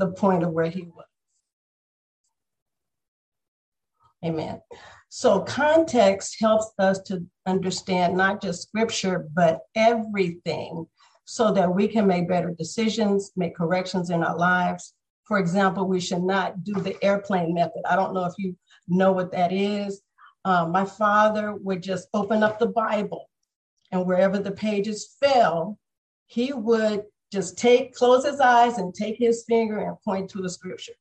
the 0.00 0.08
point 0.08 0.42
of 0.42 0.50
where 0.50 0.70
he 0.70 0.82
was. 0.82 1.04
Amen. 4.24 4.60
So 5.08 5.40
context 5.40 6.36
helps 6.40 6.72
us 6.78 7.00
to 7.02 7.24
understand 7.46 8.16
not 8.16 8.42
just 8.42 8.62
scripture, 8.62 9.28
but 9.34 9.60
everything 9.74 10.86
so 11.24 11.52
that 11.52 11.72
we 11.72 11.86
can 11.86 12.06
make 12.06 12.28
better 12.28 12.54
decisions, 12.58 13.32
make 13.36 13.56
corrections 13.56 14.10
in 14.10 14.22
our 14.22 14.36
lives. 14.36 14.94
For 15.24 15.38
example, 15.38 15.86
we 15.86 16.00
should 16.00 16.22
not 16.22 16.64
do 16.64 16.74
the 16.74 17.02
airplane 17.04 17.54
method. 17.54 17.82
I 17.88 17.96
don't 17.96 18.14
know 18.14 18.24
if 18.24 18.34
you 18.36 18.56
know 18.88 19.12
what 19.12 19.32
that 19.32 19.52
is. 19.52 20.02
Um, 20.44 20.72
my 20.72 20.84
father 20.84 21.54
would 21.54 21.82
just 21.82 22.08
open 22.14 22.42
up 22.42 22.58
the 22.58 22.66
Bible, 22.66 23.28
and 23.92 24.06
wherever 24.06 24.38
the 24.38 24.52
pages 24.52 25.16
fell, 25.20 25.78
he 26.26 26.52
would 26.52 27.02
just 27.30 27.58
take, 27.58 27.94
close 27.94 28.24
his 28.24 28.40
eyes 28.40 28.78
and 28.78 28.94
take 28.94 29.16
his 29.16 29.44
finger 29.48 29.78
and 29.78 30.00
point 30.02 30.30
to 30.30 30.42
the 30.42 30.50
scripture. 30.50 30.92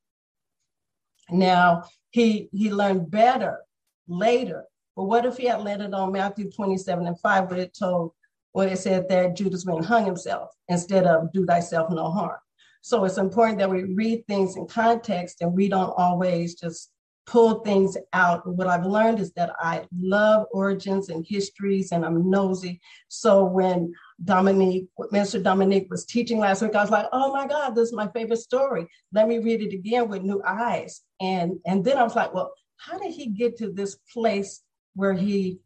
Now, 1.29 1.83
he 2.11 2.49
he 2.51 2.71
learned 2.71 3.11
better 3.11 3.59
later. 4.07 4.65
But 4.95 5.03
what 5.03 5.25
if 5.25 5.37
he 5.37 5.45
had 5.45 5.61
landed 5.61 5.93
on 5.93 6.11
Matthew 6.11 6.51
27 6.51 7.07
and 7.07 7.19
5, 7.19 7.49
where 7.49 7.59
it 7.59 7.77
told, 7.77 8.13
where 8.51 8.67
it 8.67 8.79
said 8.79 9.07
that 9.09 9.35
Judas 9.35 9.65
went 9.65 9.79
and 9.79 9.87
hung 9.87 10.05
himself 10.05 10.49
instead 10.67 11.05
of 11.05 11.31
do 11.31 11.45
thyself 11.45 11.89
no 11.91 12.09
harm. 12.09 12.39
So 12.81 13.05
it's 13.05 13.17
important 13.17 13.59
that 13.59 13.69
we 13.69 13.83
read 13.83 14.25
things 14.27 14.55
in 14.55 14.67
context 14.67 15.41
and 15.41 15.53
we 15.53 15.69
don't 15.69 15.93
always 15.97 16.55
just 16.55 16.91
pull 17.25 17.59
things 17.59 17.95
out. 18.13 18.47
What 18.47 18.67
I've 18.67 18.85
learned 18.85 19.19
is 19.19 19.31
that 19.33 19.51
I 19.59 19.85
love 19.95 20.47
origins 20.51 21.09
and 21.09 21.25
histories 21.27 21.91
and 21.91 22.03
I'm 22.03 22.29
nosy. 22.29 22.81
So 23.07 23.43
when 23.43 23.93
Dominique, 24.23 24.87
what 24.95 25.11
Minister 25.11 25.39
Dominique 25.39 25.87
was 25.89 26.05
teaching 26.05 26.39
last 26.39 26.61
week, 26.61 26.75
I 26.75 26.81
was 26.81 26.91
like, 26.91 27.07
oh 27.11 27.31
my 27.31 27.47
God, 27.47 27.75
this 27.75 27.89
is 27.89 27.93
my 27.93 28.07
favorite 28.09 28.37
story. 28.39 28.87
Let 29.13 29.27
me 29.27 29.39
read 29.39 29.61
it 29.61 29.73
again 29.73 30.09
with 30.09 30.23
new 30.23 30.41
eyes. 30.45 31.01
And, 31.21 31.59
and 31.65 31.83
then 31.83 31.97
I 31.97 32.03
was 32.03 32.15
like, 32.15 32.33
well, 32.33 32.51
how 32.77 32.97
did 32.97 33.13
he 33.13 33.27
get 33.27 33.57
to 33.57 33.71
this 33.71 33.97
place 34.13 34.61
where 34.95 35.13
he 35.13 35.59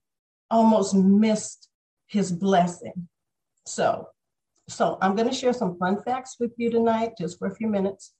almost 0.49 0.93
missed 0.95 1.69
his 2.07 2.31
blessing? 2.31 3.07
So, 3.65 4.07
so 4.67 4.97
I'm 5.01 5.15
going 5.15 5.29
to 5.29 5.35
share 5.35 5.53
some 5.53 5.77
fun 5.77 6.01
facts 6.03 6.37
with 6.39 6.51
you 6.57 6.69
tonight, 6.69 7.13
just 7.17 7.39
for 7.39 7.47
a 7.47 7.55
few 7.55 7.67
minutes. 7.67 8.13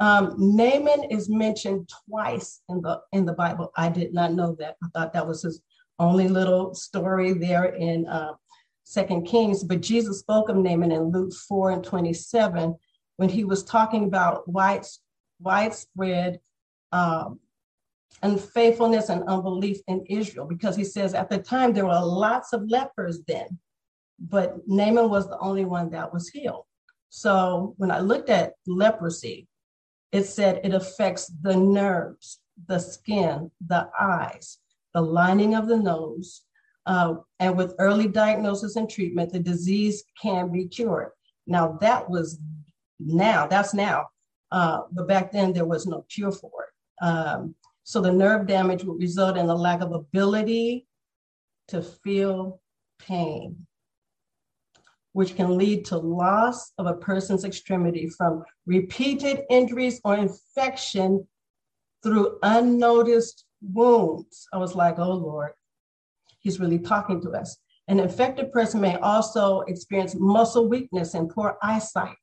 Um, 0.00 0.34
Naaman 0.36 1.04
is 1.10 1.28
mentioned 1.28 1.88
twice 2.08 2.60
in 2.68 2.80
the 2.80 3.00
in 3.12 3.24
the 3.24 3.34
Bible. 3.34 3.70
I 3.76 3.88
did 3.88 4.12
not 4.12 4.32
know 4.32 4.56
that. 4.58 4.76
I 4.82 4.88
thought 4.92 5.12
that 5.12 5.26
was 5.26 5.42
his 5.42 5.62
only 6.00 6.26
little 6.26 6.74
story 6.74 7.34
there 7.34 7.66
in 7.66 8.08
uh, 8.08 8.32
Second 8.92 9.24
Kings. 9.24 9.64
But 9.64 9.80
Jesus 9.80 10.20
spoke 10.20 10.48
of 10.48 10.56
Naaman 10.56 10.92
in 10.92 11.10
Luke 11.10 11.32
4 11.32 11.70
and 11.70 11.84
27 11.84 12.76
when 13.16 13.28
he 13.28 13.44
was 13.44 13.64
talking 13.64 14.04
about 14.04 14.44
widespread 14.46 16.40
um, 16.92 17.40
unfaithfulness 18.22 19.08
and 19.08 19.24
unbelief 19.24 19.78
in 19.88 20.04
Israel 20.08 20.46
because 20.46 20.76
he 20.76 20.84
says 20.84 21.14
at 21.14 21.30
the 21.30 21.38
time 21.38 21.72
there 21.72 21.86
were 21.86 22.00
lots 22.04 22.52
of 22.52 22.68
lepers 22.68 23.20
then, 23.26 23.58
but 24.18 24.56
Naaman 24.66 25.08
was 25.08 25.26
the 25.26 25.38
only 25.38 25.64
one 25.64 25.90
that 25.90 26.12
was 26.12 26.28
healed. 26.28 26.64
So 27.08 27.74
when 27.78 27.90
I 27.90 28.00
looked 28.00 28.28
at 28.28 28.54
leprosy, 28.66 29.48
it 30.12 30.24
said 30.24 30.60
it 30.64 30.74
affects 30.74 31.32
the 31.42 31.56
nerves, 31.56 32.40
the 32.68 32.78
skin, 32.78 33.50
the 33.66 33.88
eyes, 33.98 34.58
the 34.92 35.00
lining 35.00 35.54
of 35.54 35.66
the 35.66 35.78
nose. 35.78 36.42
Uh, 36.86 37.14
and 37.38 37.56
with 37.56 37.74
early 37.78 38.08
diagnosis 38.08 38.76
and 38.76 38.90
treatment, 38.90 39.32
the 39.32 39.38
disease 39.38 40.04
can 40.20 40.50
be 40.50 40.66
cured. 40.66 41.10
Now, 41.46 41.78
that 41.80 42.08
was 42.08 42.38
now, 42.98 43.46
that's 43.46 43.74
now. 43.74 44.08
Uh, 44.50 44.82
but 44.92 45.08
back 45.08 45.32
then, 45.32 45.52
there 45.52 45.64
was 45.64 45.86
no 45.86 46.04
cure 46.08 46.32
for 46.32 46.50
it. 46.64 47.04
Um, 47.04 47.54
so 47.84 48.00
the 48.00 48.12
nerve 48.12 48.46
damage 48.46 48.84
would 48.84 49.00
result 49.00 49.36
in 49.36 49.48
a 49.48 49.54
lack 49.54 49.80
of 49.80 49.92
ability 49.92 50.86
to 51.68 51.82
feel 51.82 52.60
pain, 52.98 53.66
which 55.12 55.36
can 55.36 55.56
lead 55.56 55.84
to 55.86 55.96
loss 55.96 56.72
of 56.78 56.86
a 56.86 56.94
person's 56.94 57.44
extremity 57.44 58.08
from 58.08 58.44
repeated 58.66 59.42
injuries 59.50 60.00
or 60.04 60.16
infection 60.16 61.26
through 62.02 62.38
unnoticed 62.42 63.44
wounds. 63.62 64.46
I 64.52 64.58
was 64.58 64.74
like, 64.74 64.98
oh 64.98 65.12
Lord, 65.12 65.52
he's 66.42 66.60
really 66.60 66.78
talking 66.78 67.20
to 67.22 67.30
us. 67.30 67.56
An 67.88 67.98
infected 67.98 68.52
person 68.52 68.80
may 68.80 68.96
also 68.98 69.60
experience 69.62 70.14
muscle 70.18 70.68
weakness 70.68 71.14
and 71.14 71.28
poor 71.28 71.56
eyesight. 71.62 72.16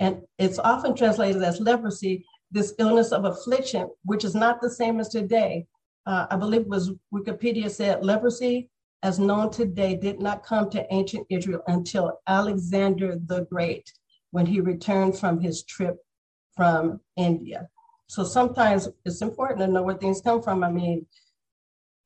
And 0.00 0.22
it's 0.38 0.58
often 0.58 0.96
translated 0.96 1.42
as 1.42 1.60
leprosy 1.60 2.24
this 2.50 2.74
illness 2.78 3.12
of 3.12 3.24
affliction, 3.24 3.88
which 4.04 4.24
is 4.24 4.34
not 4.34 4.60
the 4.60 4.70
same 4.70 5.00
as 5.00 5.08
today. 5.08 5.66
Uh, 6.06 6.26
I 6.30 6.36
believe 6.36 6.62
it 6.62 6.68
was 6.68 6.92
Wikipedia 7.12 7.70
said 7.70 8.04
leprosy, 8.04 8.70
as 9.02 9.18
known 9.18 9.50
today, 9.50 9.96
did 9.96 10.20
not 10.20 10.44
come 10.44 10.70
to 10.70 10.86
ancient 10.92 11.26
Israel 11.30 11.62
until 11.66 12.20
Alexander 12.26 13.18
the 13.26 13.46
Great, 13.50 13.92
when 14.30 14.46
he 14.46 14.60
returned 14.60 15.18
from 15.18 15.40
his 15.40 15.62
trip 15.64 15.96
from 16.56 17.00
India. 17.16 17.68
So 18.06 18.24
sometimes 18.24 18.88
it's 19.04 19.22
important 19.22 19.60
to 19.60 19.66
know 19.66 19.82
where 19.82 19.96
things 19.96 20.20
come 20.20 20.42
from. 20.42 20.62
I 20.62 20.70
mean, 20.70 21.06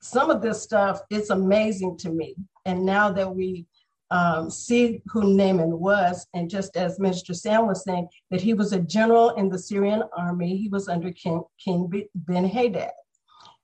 some 0.00 0.31
of 0.31 0.42
this 0.42 0.62
stuff, 0.62 1.00
it's 1.10 1.31
amazing 1.31 1.97
to 1.98 2.10
me. 2.10 2.34
And 2.64 2.84
now 2.84 3.10
that 3.12 3.34
we 3.34 3.66
um, 4.10 4.50
see 4.50 5.03
who 5.06 5.34
Naaman 5.36 5.78
was. 5.78 6.26
And 6.34 6.48
just 6.48 6.76
as 6.76 6.98
Minister 6.98 7.34
Sam 7.34 7.66
was 7.66 7.84
saying, 7.84 8.09
that 8.31 8.41
he 8.41 8.54
was 8.54 8.72
a 8.72 8.81
general 8.81 9.31
in 9.31 9.48
the 9.48 9.59
Syrian 9.59 10.03
army. 10.16 10.56
He 10.56 10.69
was 10.69 10.88
under 10.88 11.12
King, 11.12 11.42
King 11.62 11.91
Ben 12.14 12.44
Hadad. 12.44 12.92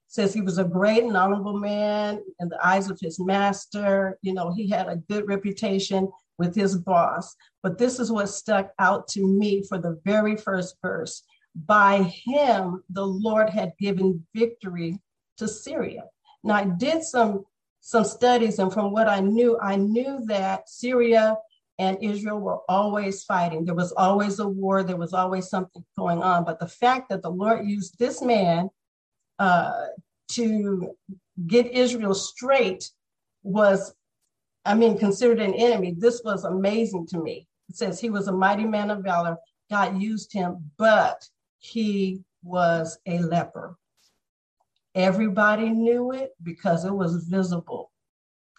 Says 0.06 0.32
he 0.32 0.42
was 0.42 0.58
a 0.58 0.64
great 0.64 1.02
and 1.02 1.16
honorable 1.16 1.58
man 1.58 2.22
in 2.38 2.48
the 2.48 2.64
eyes 2.64 2.88
of 2.88 3.00
his 3.00 3.18
master. 3.18 4.18
You 4.22 4.34
know, 4.34 4.52
he 4.52 4.68
had 4.68 4.88
a 4.88 5.02
good 5.08 5.26
reputation 5.26 6.08
with 6.38 6.54
his 6.54 6.76
boss. 6.76 7.34
But 7.62 7.78
this 7.78 7.98
is 7.98 8.12
what 8.12 8.28
stuck 8.28 8.70
out 8.78 9.08
to 9.08 9.26
me 9.26 9.64
for 9.68 9.78
the 9.78 10.00
very 10.04 10.36
first 10.36 10.76
verse. 10.82 11.22
By 11.66 12.02
him, 12.02 12.82
the 12.90 13.06
Lord 13.06 13.48
had 13.48 13.72
given 13.78 14.24
victory 14.34 15.00
to 15.38 15.48
Syria. 15.48 16.04
Now, 16.44 16.54
I 16.56 16.64
did 16.64 17.02
some 17.02 17.44
some 17.80 18.04
studies, 18.04 18.58
and 18.58 18.72
from 18.72 18.92
what 18.92 19.08
I 19.08 19.20
knew, 19.20 19.58
I 19.60 19.76
knew 19.76 20.24
that 20.26 20.70
Syria 20.70 21.36
and 21.78 21.98
Israel 22.02 22.40
were 22.40 22.60
always 22.68 23.24
fighting. 23.24 23.64
There 23.64 23.74
was 23.74 23.92
always 23.92 24.38
a 24.38 24.48
war, 24.48 24.82
there 24.82 24.96
was 24.96 25.12
always 25.12 25.48
something 25.48 25.84
going 25.98 26.22
on. 26.22 26.44
But 26.44 26.60
the 26.60 26.68
fact 26.68 27.10
that 27.10 27.20
the 27.20 27.30
Lord 27.30 27.66
used 27.66 27.98
this 27.98 28.22
man 28.22 28.70
uh, 29.38 29.86
to 30.28 30.94
get 31.46 31.66
Israel 31.66 32.14
straight 32.14 32.90
was, 33.42 33.94
I 34.64 34.74
mean, 34.74 34.96
considered 34.96 35.40
an 35.40 35.54
enemy. 35.54 35.94
This 35.96 36.22
was 36.24 36.44
amazing 36.44 37.06
to 37.08 37.18
me. 37.18 37.46
It 37.68 37.76
says 37.76 38.00
he 38.00 38.10
was 38.10 38.28
a 38.28 38.32
mighty 38.32 38.64
man 38.64 38.90
of 38.90 39.02
valor. 39.02 39.36
God 39.70 40.00
used 40.00 40.32
him, 40.32 40.70
but 40.78 41.28
he 41.58 42.22
was 42.42 42.98
a 43.06 43.18
leper. 43.18 43.76
Everybody 44.94 45.70
knew 45.70 46.12
it 46.12 46.32
because 46.42 46.84
it 46.84 46.94
was 46.94 47.24
visible. 47.24 47.90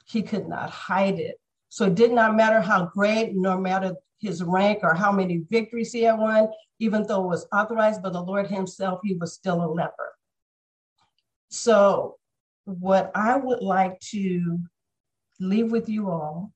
He 0.06 0.22
could 0.22 0.48
not 0.48 0.70
hide 0.70 1.20
it. 1.20 1.40
So 1.70 1.86
it 1.86 1.96
did 1.96 2.12
not 2.12 2.36
matter 2.36 2.62
how 2.62 2.86
great, 2.86 3.36
nor 3.36 3.60
matter 3.60 3.96
his 4.20 4.44
rank 4.44 4.80
or 4.84 4.94
how 4.94 5.12
many 5.12 5.46
victories 5.50 5.94
he 5.94 6.04
had 6.04 6.20
won, 6.20 6.50
even 6.80 7.06
though 7.08 7.24
it 7.24 7.28
was 7.28 7.48
authorized 7.54 8.02
by 8.02 8.10
the 8.10 8.22
Lord 8.22 8.48
Himself, 8.48 9.00
he 9.04 9.16
was 9.16 9.34
still 9.34 9.64
a 9.64 9.68
leper. 9.72 10.14
So, 11.50 12.18
what 12.66 13.12
I 13.16 13.38
would 13.38 13.62
like 13.62 14.00
to 14.12 14.60
leave 15.40 15.72
with 15.72 15.88
you 15.88 16.10
all 16.10 16.52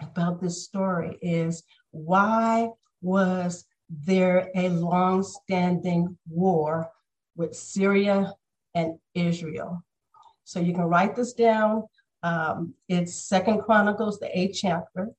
about 0.00 0.40
this 0.40 0.64
story 0.64 1.18
is 1.22 1.62
why 1.90 2.70
was 3.00 3.64
there 3.88 4.50
a 4.54 4.68
long 4.70 5.22
standing 5.22 6.18
war 6.28 6.90
with 7.36 7.54
Syria 7.54 8.32
and 8.74 8.98
Israel. 9.14 9.82
So 10.44 10.60
you 10.60 10.72
can 10.72 10.84
write 10.84 11.16
this 11.16 11.32
down. 11.32 11.84
Um, 12.22 12.74
it's 12.88 13.14
Second 13.14 13.62
Chronicles, 13.62 14.18
the 14.18 14.36
eighth 14.38 14.58
chapter, 14.60 15.10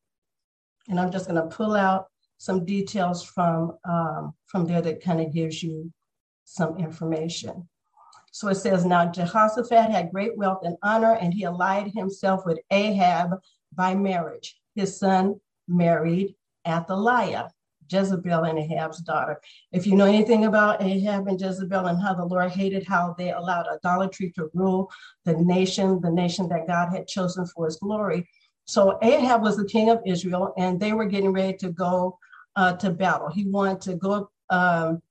and 0.88 1.00
I'm 1.00 1.12
just 1.12 1.28
going 1.28 1.42
to 1.42 1.56
pull 1.56 1.76
out 1.76 2.08
some 2.38 2.66
details 2.66 3.24
from 3.24 3.78
um, 3.88 4.34
from 4.48 4.66
there 4.66 4.82
that 4.82 5.04
kind 5.04 5.22
of 5.22 5.34
gives 5.34 5.62
you 5.64 5.92
some 6.44 6.78
information. 6.78 7.68
So 8.32 8.50
it 8.50 8.56
says, 8.56 8.86
now 8.86 9.06
Jehoshaphat 9.06 9.92
had 9.92 10.12
great 10.12 10.38
wealth 10.38 10.60
and 10.64 10.76
honor, 10.84 11.14
and 11.14 11.34
he 11.34 11.44
allied 11.44 11.94
himself 11.96 12.46
with 12.46 12.60
Ahab 12.70 13.40
by 13.74 13.96
marriage. 13.96 14.60
His 14.76 15.00
son 15.00 15.40
married 15.68 16.36
Athaliah. 16.68 17.50
Jezebel 17.90 18.44
and 18.44 18.60
Ahab's 18.60 19.00
daughter. 19.00 19.40
If 19.72 19.86
you 19.86 19.96
know 19.96 20.06
anything 20.06 20.46
about 20.46 20.82
Ahab 20.82 21.28
and 21.28 21.40
Jezebel 21.40 21.86
and 21.86 22.02
how 22.02 22.14
the 22.14 22.26
Lord 22.26 22.52
hated 22.52 22.86
how 22.86 23.16
they 23.18 23.32
allowed 23.32 23.68
idolatry 23.68 24.32
to 24.36 24.50
rule 24.54 24.92
the 25.24 25.34
nation, 25.34 26.00
the 26.02 26.12
nation 26.12 26.48
that 26.50 26.68
God 26.68 26.92
had 26.92 27.08
chosen 27.08 27.46
for 27.48 27.66
his 27.66 27.78
glory. 27.78 28.28
So 28.66 28.98
Ahab 29.02 29.42
was 29.42 29.58
the 29.58 29.66
king 29.66 29.90
of 29.90 30.02
Israel, 30.06 30.54
and 30.58 30.80
they 30.80 30.94
were 30.94 31.06
getting 31.06 31.32
ready 31.32 31.56
to 31.58 31.70
go 31.70 32.18
uh, 32.56 32.74
to 32.74 32.90
battle. 32.92 33.30
He 33.30 33.46
wanted 33.46 33.82
to 33.82 33.96
go 33.96 34.30
um, 34.50 35.02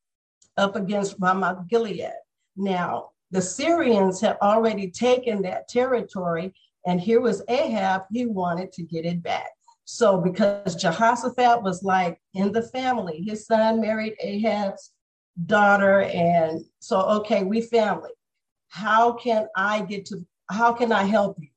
up 0.56 0.76
against 0.76 1.16
Ramoth 1.18 1.68
Gilead. 1.68 2.12
Now, 2.56 3.10
the 3.30 3.42
Syrians 3.42 4.20
had 4.20 4.36
already 4.42 4.90
taken 4.90 5.42
that 5.42 5.68
territory, 5.68 6.54
and 6.86 7.00
here 7.00 7.20
was 7.20 7.42
Ahab, 7.48 8.02
he 8.12 8.26
wanted 8.26 8.72
to 8.72 8.82
get 8.82 9.04
it 9.04 9.22
back. 9.22 9.50
So, 9.84 10.18
because 10.18 10.76
Jehoshaphat 10.76 11.62
was 11.62 11.82
like 11.82 12.18
in 12.32 12.52
the 12.52 12.62
family, 12.62 13.22
his 13.22 13.46
son 13.46 13.80
married 13.80 14.14
Ahab's 14.20 14.92
daughter, 15.46 16.02
and 16.02 16.64
so, 16.80 17.00
okay, 17.00 17.44
we 17.44 17.60
family. 17.60 18.10
How 18.68 19.12
can 19.12 19.46
I 19.56 19.82
get 19.82 20.06
to, 20.06 20.24
how 20.50 20.72
can 20.72 20.90
I 20.90 21.04
help 21.04 21.36
you? 21.38 21.48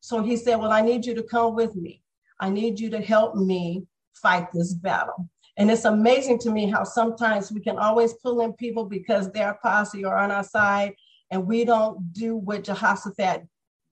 So 0.00 0.22
he 0.22 0.36
said, 0.36 0.56
Well, 0.56 0.72
I 0.72 0.80
need 0.80 1.04
you 1.06 1.14
to 1.14 1.22
come 1.22 1.54
with 1.54 1.76
me. 1.76 2.02
I 2.40 2.48
need 2.50 2.80
you 2.80 2.90
to 2.90 3.00
help 3.00 3.36
me 3.36 3.86
fight 4.14 4.50
this 4.52 4.74
battle. 4.74 5.28
And 5.56 5.70
it's 5.70 5.84
amazing 5.84 6.38
to 6.40 6.50
me 6.50 6.70
how 6.70 6.84
sometimes 6.84 7.52
we 7.52 7.60
can 7.60 7.78
always 7.78 8.14
pull 8.14 8.40
in 8.40 8.54
people 8.54 8.86
because 8.86 9.30
they're 9.30 9.58
posse 9.62 10.04
or 10.04 10.16
on 10.16 10.30
our 10.30 10.44
side, 10.44 10.94
and 11.30 11.46
we 11.46 11.64
don't 11.64 12.12
do 12.12 12.36
what 12.36 12.64
Jehoshaphat 12.64 13.46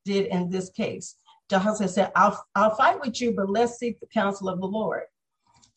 did 0.04 0.26
in 0.26 0.48
this 0.48 0.70
case. 0.70 1.16
Jehoshaphat 1.50 1.90
said, 1.90 2.12
I'll, 2.14 2.44
I'll 2.54 2.74
fight 2.74 3.00
with 3.00 3.20
you, 3.20 3.32
but 3.32 3.48
let's 3.48 3.78
seek 3.78 4.00
the 4.00 4.06
counsel 4.06 4.48
of 4.48 4.60
the 4.60 4.66
Lord. 4.66 5.02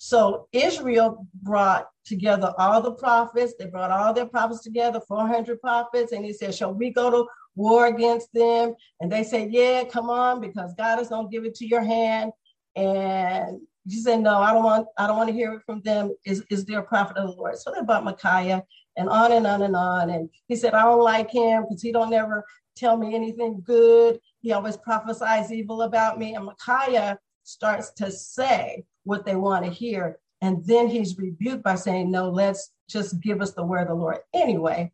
So 0.04 0.48
Israel 0.52 1.28
brought 1.44 1.88
together 2.06 2.54
all 2.58 2.82
the 2.82 2.94
prophets. 2.94 3.54
They 3.60 3.68
brought 3.68 3.92
all 3.92 4.14
their 4.14 4.26
prophets 4.26 4.64
together, 4.64 5.00
400 5.08 5.62
prophets. 5.62 6.12
And 6.12 6.26
he 6.26 6.34
said, 6.34 6.56
Shall 6.56 6.74
we 6.74 6.90
go 6.90 7.12
to 7.12 7.28
war 7.56 7.86
against 7.86 8.34
them? 8.34 8.74
And 9.00 9.12
they 9.12 9.24
said, 9.24 9.54
Yeah, 9.54 9.84
come 9.84 10.10
on, 10.10 10.42
because 10.42 10.74
God 10.76 11.00
is 11.00 11.10
going 11.10 11.28
to 11.28 11.32
give 11.32 11.46
it 11.46 11.54
to 11.56 11.68
your 11.68 11.84
hand. 11.84 12.32
And 12.76 13.62
he 13.88 14.02
said, 14.02 14.22
No, 14.22 14.40
I 14.40 14.54
don't 14.54 14.64
want, 14.64 14.88
I 14.98 15.06
don't 15.06 15.18
want 15.18 15.30
to 15.30 15.36
hear 15.36 15.54
it 15.54 15.62
from 15.68 15.82
them. 15.82 16.16
Is, 16.26 16.44
is 16.50 16.66
there 16.66 16.80
a 16.80 16.84
prophet 16.84 17.18
of 17.18 17.30
the 17.30 17.36
Lord? 17.36 17.58
So 17.58 17.72
they 17.72 17.86
brought 17.86 18.04
Micaiah 18.04 18.64
and 18.98 19.08
on 19.08 19.32
and 19.32 19.46
on 19.46 19.62
and 19.62 19.76
on. 19.76 20.10
And 20.10 20.30
he 20.48 20.56
said, 20.56 20.74
I 20.74 20.82
don't 20.82 21.04
like 21.04 21.30
him 21.30 21.62
because 21.64 21.84
he 21.84 21.92
don't 21.92 22.10
never 22.10 22.44
tell 22.76 22.98
me 22.98 23.14
anything 23.14 23.62
good. 23.64 24.20
He 24.42 24.52
always 24.52 24.78
prophesies 24.78 25.52
evil 25.52 25.84
about 25.84 26.20
me. 26.20 26.36
And 26.36 26.46
Micaiah 26.46 27.20
starts 27.44 27.92
to 27.94 28.12
say 28.12 28.84
what 29.04 29.26
they 29.26 29.36
want 29.36 29.66
to 29.66 29.72
hear. 29.72 30.20
And 30.42 30.66
then 30.66 30.88
he's 30.88 31.18
rebuked 31.18 31.64
by 31.64 31.76
saying, 31.76 32.12
No, 32.12 32.30
let's 32.30 32.72
just 32.90 33.22
give 33.22 33.42
us 33.42 33.54
the 33.54 33.64
word 33.64 33.84
of 33.84 33.88
the 33.90 33.94
Lord. 33.96 34.18
Anyway, 34.34 34.92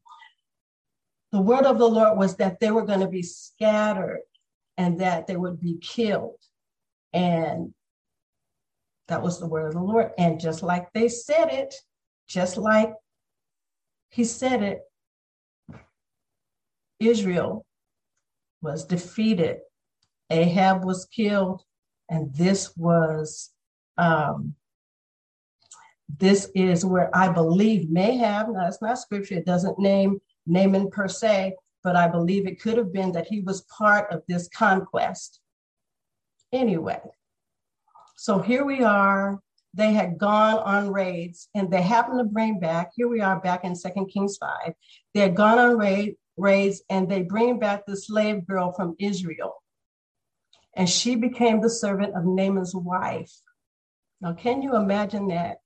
the 1.31 1.41
word 1.41 1.65
of 1.65 1.77
the 1.77 1.87
Lord 1.87 2.17
was 2.17 2.35
that 2.37 2.59
they 2.59 2.71
were 2.71 2.85
going 2.85 2.99
to 2.99 3.07
be 3.07 3.23
scattered 3.23 4.21
and 4.77 4.99
that 4.99 5.27
they 5.27 5.37
would 5.37 5.59
be 5.59 5.77
killed. 5.81 6.39
And 7.13 7.73
that 9.07 9.23
was 9.23 9.39
the 9.39 9.47
word 9.47 9.67
of 9.67 9.73
the 9.73 9.79
Lord. 9.81 10.11
And 10.17 10.39
just 10.39 10.61
like 10.61 10.91
they 10.93 11.07
said 11.07 11.49
it, 11.49 11.73
just 12.27 12.57
like 12.57 12.93
he 14.09 14.25
said 14.25 14.61
it, 14.61 14.81
Israel 16.99 17.65
was 18.61 18.85
defeated. 18.85 19.59
Ahab 20.29 20.83
was 20.83 21.05
killed. 21.05 21.63
And 22.09 22.33
this 22.33 22.75
was, 22.77 23.51
um, 23.97 24.55
this 26.17 26.49
is 26.55 26.85
where 26.85 27.15
I 27.15 27.29
believe 27.29 27.89
may 27.89 28.15
have, 28.17 28.49
now 28.49 28.67
it's 28.67 28.81
not 28.81 28.97
scripture, 28.97 29.35
it 29.35 29.45
doesn't 29.45 29.77
name 29.77 30.21
Naaman 30.45 30.89
per 30.89 31.09
se, 31.09 31.55
but 31.83 31.95
I 31.95 32.07
believe 32.07 32.47
it 32.47 32.61
could 32.61 32.77
have 32.77 32.93
been 32.93 33.11
that 33.11 33.27
he 33.27 33.41
was 33.41 33.61
part 33.63 34.11
of 34.11 34.23
this 34.27 34.47
conquest. 34.47 35.41
Anyway, 36.53 37.01
so 38.15 38.39
here 38.39 38.63
we 38.63 38.83
are. 38.83 39.39
They 39.73 39.91
had 39.91 40.17
gone 40.17 40.57
on 40.59 40.91
raids 40.91 41.49
and 41.53 41.69
they 41.69 41.81
happened 41.81 42.19
to 42.19 42.23
bring 42.23 42.59
back, 42.59 42.91
here 42.95 43.09
we 43.09 43.19
are 43.21 43.39
back 43.39 43.63
in 43.65 43.75
Second 43.75 44.07
Kings 44.07 44.37
5. 44.37 44.73
They 45.13 45.19
had 45.19 45.35
gone 45.35 45.59
on 45.59 45.77
raid, 45.77 46.15
raids 46.37 46.81
and 46.89 47.09
they 47.09 47.23
bring 47.23 47.59
back 47.59 47.85
the 47.85 47.97
slave 47.97 48.45
girl 48.47 48.71
from 48.71 48.95
Israel. 48.99 49.55
And 50.75 50.87
she 50.87 51.15
became 51.15 51.59
the 51.59 51.69
servant 51.69 52.15
of 52.15 52.25
Naaman's 52.25 52.75
wife. 52.75 53.31
Now, 54.21 54.33
can 54.33 54.61
you 54.61 54.75
imagine 54.75 55.27
that? 55.29 55.57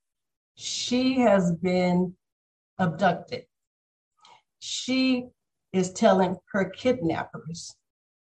She 0.56 1.20
has 1.20 1.52
been 1.52 2.16
abducted. 2.80 3.46
She 4.60 5.28
is 5.74 5.92
telling 5.92 6.38
her 6.52 6.66
kidnappers 6.70 7.76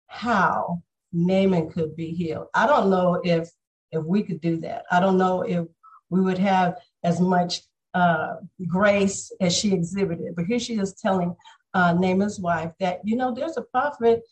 how 0.07 0.81
Naaman 1.11 1.69
could 1.69 1.95
be 1.95 2.11
healed. 2.11 2.47
I 2.53 2.67
don't 2.67 2.89
know 2.89 3.21
if 3.23 3.49
if 3.91 4.03
we 4.03 4.21
could 4.21 4.39
do 4.41 4.57
that. 4.57 4.83
I 4.91 4.99
don't 4.99 5.17
know 5.17 5.41
if 5.41 5.65
we 6.09 6.21
would 6.21 6.37
have 6.37 6.75
as 7.03 7.19
much 7.19 7.61
uh, 7.93 8.35
grace 8.67 9.31
as 9.41 9.55
she 9.55 9.73
exhibited. 9.73 10.35
But 10.35 10.45
here 10.45 10.59
she 10.59 10.77
is 10.77 10.93
telling 10.93 11.35
uh, 11.73 11.93
Naaman's 11.93 12.39
wife 12.39 12.71
that, 12.79 12.99
you 13.03 13.15
know, 13.15 13.33
there's 13.33 13.57
a 13.57 13.61
prophet 13.61 14.23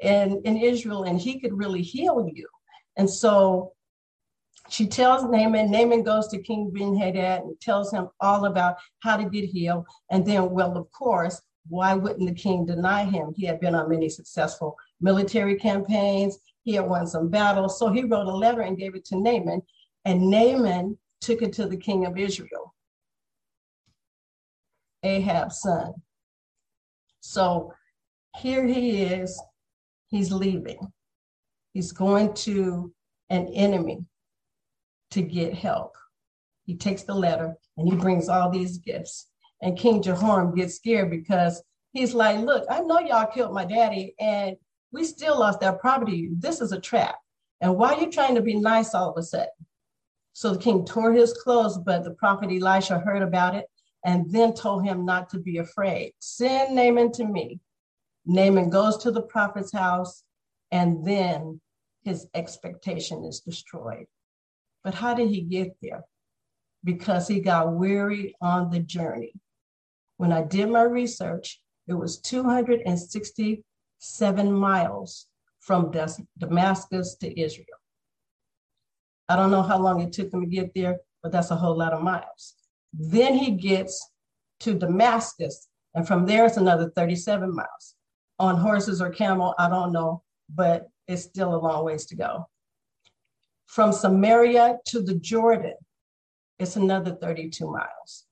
in, 0.00 0.40
in 0.44 0.56
Israel 0.56 1.04
and 1.04 1.20
he 1.20 1.40
could 1.40 1.56
really 1.56 1.82
heal 1.82 2.28
you. 2.32 2.46
And 2.96 3.08
so 3.08 3.72
she 4.68 4.86
tells 4.86 5.24
Naaman, 5.24 5.70
Naaman 5.70 6.02
goes 6.02 6.28
to 6.28 6.38
King 6.38 6.70
Ben-Hadad 6.72 7.42
and 7.42 7.60
tells 7.60 7.92
him 7.92 8.08
all 8.20 8.46
about 8.46 8.76
how 9.00 9.16
to 9.16 9.28
get 9.28 9.44
healed. 9.44 9.86
And 10.10 10.26
then, 10.26 10.50
well, 10.50 10.76
of 10.76 10.90
course, 10.92 11.40
why 11.68 11.94
wouldn't 11.94 12.28
the 12.28 12.34
king 12.34 12.66
deny 12.66 13.04
him? 13.04 13.32
He 13.36 13.44
had 13.46 13.60
been 13.60 13.74
on 13.74 13.90
many 13.90 14.08
successful 14.08 14.76
military 15.00 15.56
campaigns. 15.56 16.38
He 16.64 16.74
had 16.74 16.88
won 16.88 17.06
some 17.06 17.28
battles. 17.28 17.78
So 17.78 17.90
he 17.90 18.04
wrote 18.04 18.26
a 18.26 18.36
letter 18.36 18.62
and 18.62 18.78
gave 18.78 18.94
it 18.94 19.04
to 19.06 19.16
Naaman. 19.16 19.62
And 20.04 20.30
Naaman 20.30 20.98
took 21.20 21.42
it 21.42 21.52
to 21.54 21.66
the 21.66 21.76
king 21.76 22.06
of 22.06 22.18
Israel, 22.18 22.74
Ahab's 25.02 25.60
son. 25.60 25.94
So 27.26 27.72
here 28.36 28.66
he 28.66 29.02
is, 29.02 29.42
he's 30.08 30.30
leaving. 30.30 30.78
He's 31.72 31.92
going 31.92 32.34
to 32.34 32.92
an 33.30 33.48
enemy 33.48 34.04
to 35.10 35.22
get 35.22 35.52
help. 35.52 35.96
He 36.64 36.76
takes 36.76 37.02
the 37.02 37.14
letter 37.14 37.56
and 37.76 37.88
he 37.88 37.96
brings 37.96 38.28
all 38.28 38.50
these 38.50 38.78
gifts. 38.78 39.26
And 39.60 39.76
King 39.76 40.02
Jehoram 40.02 40.54
gets 40.54 40.76
scared 40.76 41.10
because 41.10 41.62
he's 41.92 42.14
like, 42.14 42.38
Look, 42.38 42.64
I 42.70 42.80
know 42.80 43.00
y'all 43.00 43.26
killed 43.26 43.52
my 43.52 43.64
daddy 43.64 44.14
and 44.20 44.56
we 44.92 45.04
still 45.04 45.38
lost 45.38 45.60
that 45.60 45.80
property. 45.80 46.30
This 46.38 46.60
is 46.60 46.72
a 46.72 46.80
trap. 46.80 47.16
And 47.60 47.76
why 47.76 47.94
are 47.94 48.00
you 48.00 48.10
trying 48.10 48.36
to 48.36 48.42
be 48.42 48.54
nice 48.54 48.94
all 48.94 49.10
of 49.10 49.18
a 49.18 49.22
sudden? 49.22 49.48
So 50.32 50.52
the 50.52 50.60
king 50.60 50.84
tore 50.84 51.12
his 51.12 51.32
clothes, 51.32 51.78
but 51.78 52.04
the 52.04 52.12
prophet 52.12 52.50
Elisha 52.50 52.98
heard 52.98 53.22
about 53.22 53.54
it 53.56 53.66
and 54.06 54.30
then 54.30 54.54
told 54.54 54.84
him 54.84 55.04
not 55.04 55.28
to 55.30 55.38
be 55.38 55.58
afraid. 55.58 56.12
Send 56.20 56.76
Naaman 56.76 57.10
to 57.12 57.24
me. 57.24 57.58
Naaman 58.24 58.70
goes 58.70 58.96
to 58.98 59.10
the 59.10 59.20
prophet's 59.20 59.72
house, 59.72 60.22
and 60.70 61.04
then 61.04 61.60
his 62.04 62.28
expectation 62.32 63.24
is 63.24 63.40
destroyed. 63.40 64.06
But 64.84 64.94
how 64.94 65.14
did 65.14 65.28
he 65.28 65.40
get 65.40 65.76
there? 65.82 66.04
Because 66.84 67.26
he 67.26 67.40
got 67.40 67.74
weary 67.74 68.36
on 68.40 68.70
the 68.70 68.78
journey. 68.78 69.32
When 70.18 70.32
I 70.32 70.42
did 70.42 70.70
my 70.70 70.82
research, 70.82 71.60
it 71.88 71.94
was 71.94 72.20
267 72.20 74.52
miles 74.52 75.26
from 75.58 75.92
Damascus 76.38 77.16
to 77.16 77.40
Israel. 77.40 77.66
I 79.28 79.34
don't 79.34 79.50
know 79.50 79.62
how 79.62 79.78
long 79.78 80.00
it 80.00 80.12
took 80.12 80.32
him 80.32 80.42
to 80.42 80.46
get 80.46 80.72
there, 80.74 80.98
but 81.24 81.32
that's 81.32 81.50
a 81.50 81.56
whole 81.56 81.76
lot 81.76 81.92
of 81.92 82.02
miles. 82.02 82.54
Then 82.98 83.34
he 83.34 83.52
gets 83.52 84.10
to 84.60 84.74
Damascus, 84.74 85.68
and 85.94 86.06
from 86.06 86.26
there 86.26 86.46
it's 86.46 86.56
another 86.56 86.90
37 86.96 87.54
miles. 87.54 87.94
On 88.38 88.56
horses 88.56 89.00
or 89.00 89.10
camel, 89.10 89.54
I 89.58 89.68
don't 89.68 89.92
know, 89.92 90.22
but 90.54 90.88
it's 91.08 91.22
still 91.22 91.54
a 91.54 91.56
long 91.56 91.84
ways 91.84 92.06
to 92.06 92.16
go. 92.16 92.48
From 93.66 93.92
Samaria 93.92 94.78
to 94.86 95.02
the 95.02 95.14
Jordan, 95.14 95.74
it's 96.58 96.76
another 96.76 97.14
32 97.14 97.70
miles. 97.70 98.26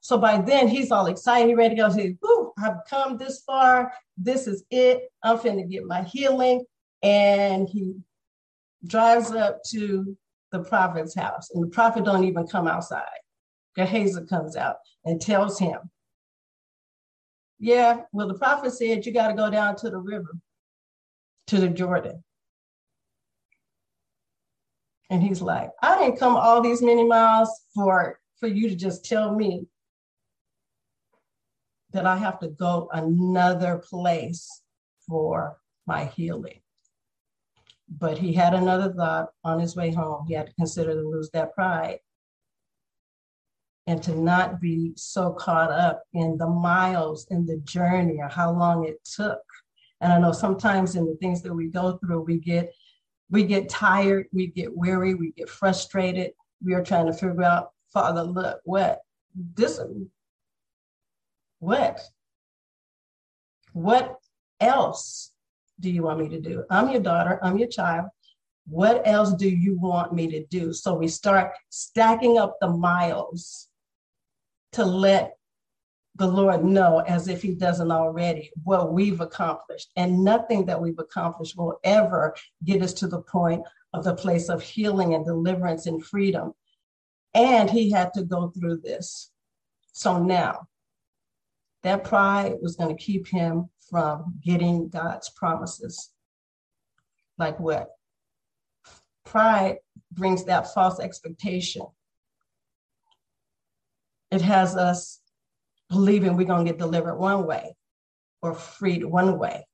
So 0.00 0.18
by 0.18 0.40
then 0.40 0.68
he's 0.68 0.90
all 0.90 1.06
excited, 1.06 1.48
he 1.48 1.54
ready 1.54 1.76
to 1.76 1.82
go. 1.82 1.90
He's, 1.90 2.14
Ooh, 2.24 2.52
I've 2.58 2.84
come 2.88 3.16
this 3.16 3.42
far. 3.42 3.92
This 4.16 4.46
is 4.46 4.64
it. 4.70 5.02
I'm 5.22 5.38
finna 5.38 5.68
get 5.70 5.84
my 5.84 6.02
healing. 6.02 6.64
And 7.02 7.68
he 7.68 7.94
drives 8.86 9.30
up 9.30 9.62
to 9.70 10.16
the 10.52 10.60
prophet's 10.64 11.14
house, 11.14 11.50
and 11.54 11.62
the 11.62 11.68
prophet 11.68 12.04
don't 12.04 12.24
even 12.24 12.46
come 12.46 12.66
outside. 12.66 13.04
Gehazi 13.76 14.24
comes 14.26 14.56
out 14.56 14.76
and 15.04 15.20
tells 15.20 15.58
him, 15.58 15.78
Yeah, 17.58 18.02
well, 18.12 18.28
the 18.28 18.34
prophet 18.34 18.72
said 18.72 19.06
you 19.06 19.12
got 19.12 19.28
to 19.28 19.34
go 19.34 19.50
down 19.50 19.76
to 19.76 19.90
the 19.90 19.98
river, 19.98 20.36
to 21.48 21.58
the 21.58 21.68
Jordan. 21.68 22.22
And 25.10 25.22
he's 25.22 25.42
like, 25.42 25.70
I 25.82 25.98
didn't 25.98 26.18
come 26.18 26.36
all 26.36 26.60
these 26.60 26.82
many 26.82 27.04
miles 27.04 27.50
for, 27.74 28.20
for 28.38 28.46
you 28.46 28.68
to 28.68 28.76
just 28.76 29.04
tell 29.04 29.34
me 29.34 29.66
that 31.92 32.06
I 32.06 32.16
have 32.16 32.38
to 32.40 32.48
go 32.48 32.88
another 32.92 33.78
place 33.78 34.62
for 35.08 35.58
my 35.86 36.04
healing. 36.04 36.60
But 37.88 38.18
he 38.18 38.32
had 38.32 38.54
another 38.54 38.92
thought 38.92 39.30
on 39.42 39.58
his 39.58 39.74
way 39.74 39.90
home. 39.90 40.26
He 40.28 40.34
had 40.34 40.46
to 40.46 40.54
consider 40.54 40.94
to 40.94 41.00
lose 41.00 41.28
that 41.30 41.54
pride 41.54 41.98
and 43.90 44.00
to 44.00 44.14
not 44.14 44.60
be 44.60 44.92
so 44.94 45.32
caught 45.32 45.72
up 45.72 46.04
in 46.12 46.36
the 46.38 46.46
miles 46.46 47.26
in 47.30 47.44
the 47.44 47.56
journey 47.64 48.18
or 48.20 48.28
how 48.28 48.52
long 48.52 48.86
it 48.86 49.04
took. 49.04 49.40
And 50.00 50.12
I 50.12 50.18
know 50.20 50.30
sometimes 50.30 50.94
in 50.94 51.06
the 51.06 51.16
things 51.16 51.42
that 51.42 51.52
we 51.52 51.66
go 51.66 51.98
through, 51.98 52.20
we 52.20 52.38
get 52.38 52.72
we 53.30 53.42
get 53.42 53.68
tired, 53.68 54.26
we 54.32 54.46
get 54.46 54.76
weary, 54.76 55.14
we 55.14 55.32
get 55.32 55.48
frustrated. 55.48 56.32
We 56.64 56.74
are 56.74 56.84
trying 56.84 57.06
to 57.06 57.12
figure 57.12 57.42
out, 57.42 57.70
Father, 57.92 58.22
look, 58.22 58.60
what 58.62 59.00
this 59.34 59.80
what? 61.58 62.00
What 63.72 64.18
else 64.60 65.32
do 65.80 65.90
you 65.90 66.04
want 66.04 66.20
me 66.20 66.28
to 66.28 66.40
do? 66.40 66.62
I'm 66.70 66.90
your 66.90 67.02
daughter, 67.02 67.40
I'm 67.42 67.58
your 67.58 67.68
child. 67.68 68.06
What 68.68 69.02
else 69.04 69.34
do 69.34 69.48
you 69.48 69.76
want 69.80 70.12
me 70.12 70.28
to 70.28 70.44
do? 70.46 70.72
So 70.72 70.94
we 70.94 71.08
start 71.08 71.50
stacking 71.70 72.38
up 72.38 72.56
the 72.60 72.68
miles 72.68 73.66
to 74.72 74.84
let 74.84 75.34
the 76.16 76.26
Lord 76.26 76.64
know, 76.64 76.98
as 77.00 77.28
if 77.28 77.42
He 77.42 77.54
doesn't 77.54 77.90
already, 77.90 78.50
what 78.64 78.92
we've 78.92 79.20
accomplished. 79.20 79.90
And 79.96 80.24
nothing 80.24 80.66
that 80.66 80.80
we've 80.80 80.98
accomplished 80.98 81.56
will 81.56 81.78
ever 81.84 82.34
get 82.64 82.82
us 82.82 82.92
to 82.94 83.06
the 83.06 83.22
point 83.22 83.62
of 83.94 84.04
the 84.04 84.14
place 84.14 84.48
of 84.48 84.62
healing 84.62 85.14
and 85.14 85.24
deliverance 85.24 85.86
and 85.86 86.04
freedom. 86.04 86.52
And 87.34 87.70
He 87.70 87.90
had 87.90 88.12
to 88.14 88.24
go 88.24 88.50
through 88.50 88.78
this. 88.78 89.30
So 89.92 90.22
now, 90.22 90.68
that 91.82 92.04
pride 92.04 92.54
was 92.60 92.76
going 92.76 92.94
to 92.94 93.02
keep 93.02 93.26
him 93.26 93.68
from 93.90 94.34
getting 94.44 94.88
God's 94.88 95.30
promises. 95.30 96.10
Like 97.38 97.58
what? 97.58 97.88
Pride 99.24 99.78
brings 100.12 100.44
that 100.44 100.72
false 100.74 101.00
expectation 101.00 101.82
it 104.30 104.40
has 104.42 104.76
us 104.76 105.20
believing 105.88 106.36
we're 106.36 106.46
going 106.46 106.64
to 106.64 106.72
get 106.72 106.78
delivered 106.78 107.16
one 107.16 107.46
way 107.46 107.74
or 108.42 108.54
freed 108.54 109.04
one 109.04 109.38
way 109.38 109.64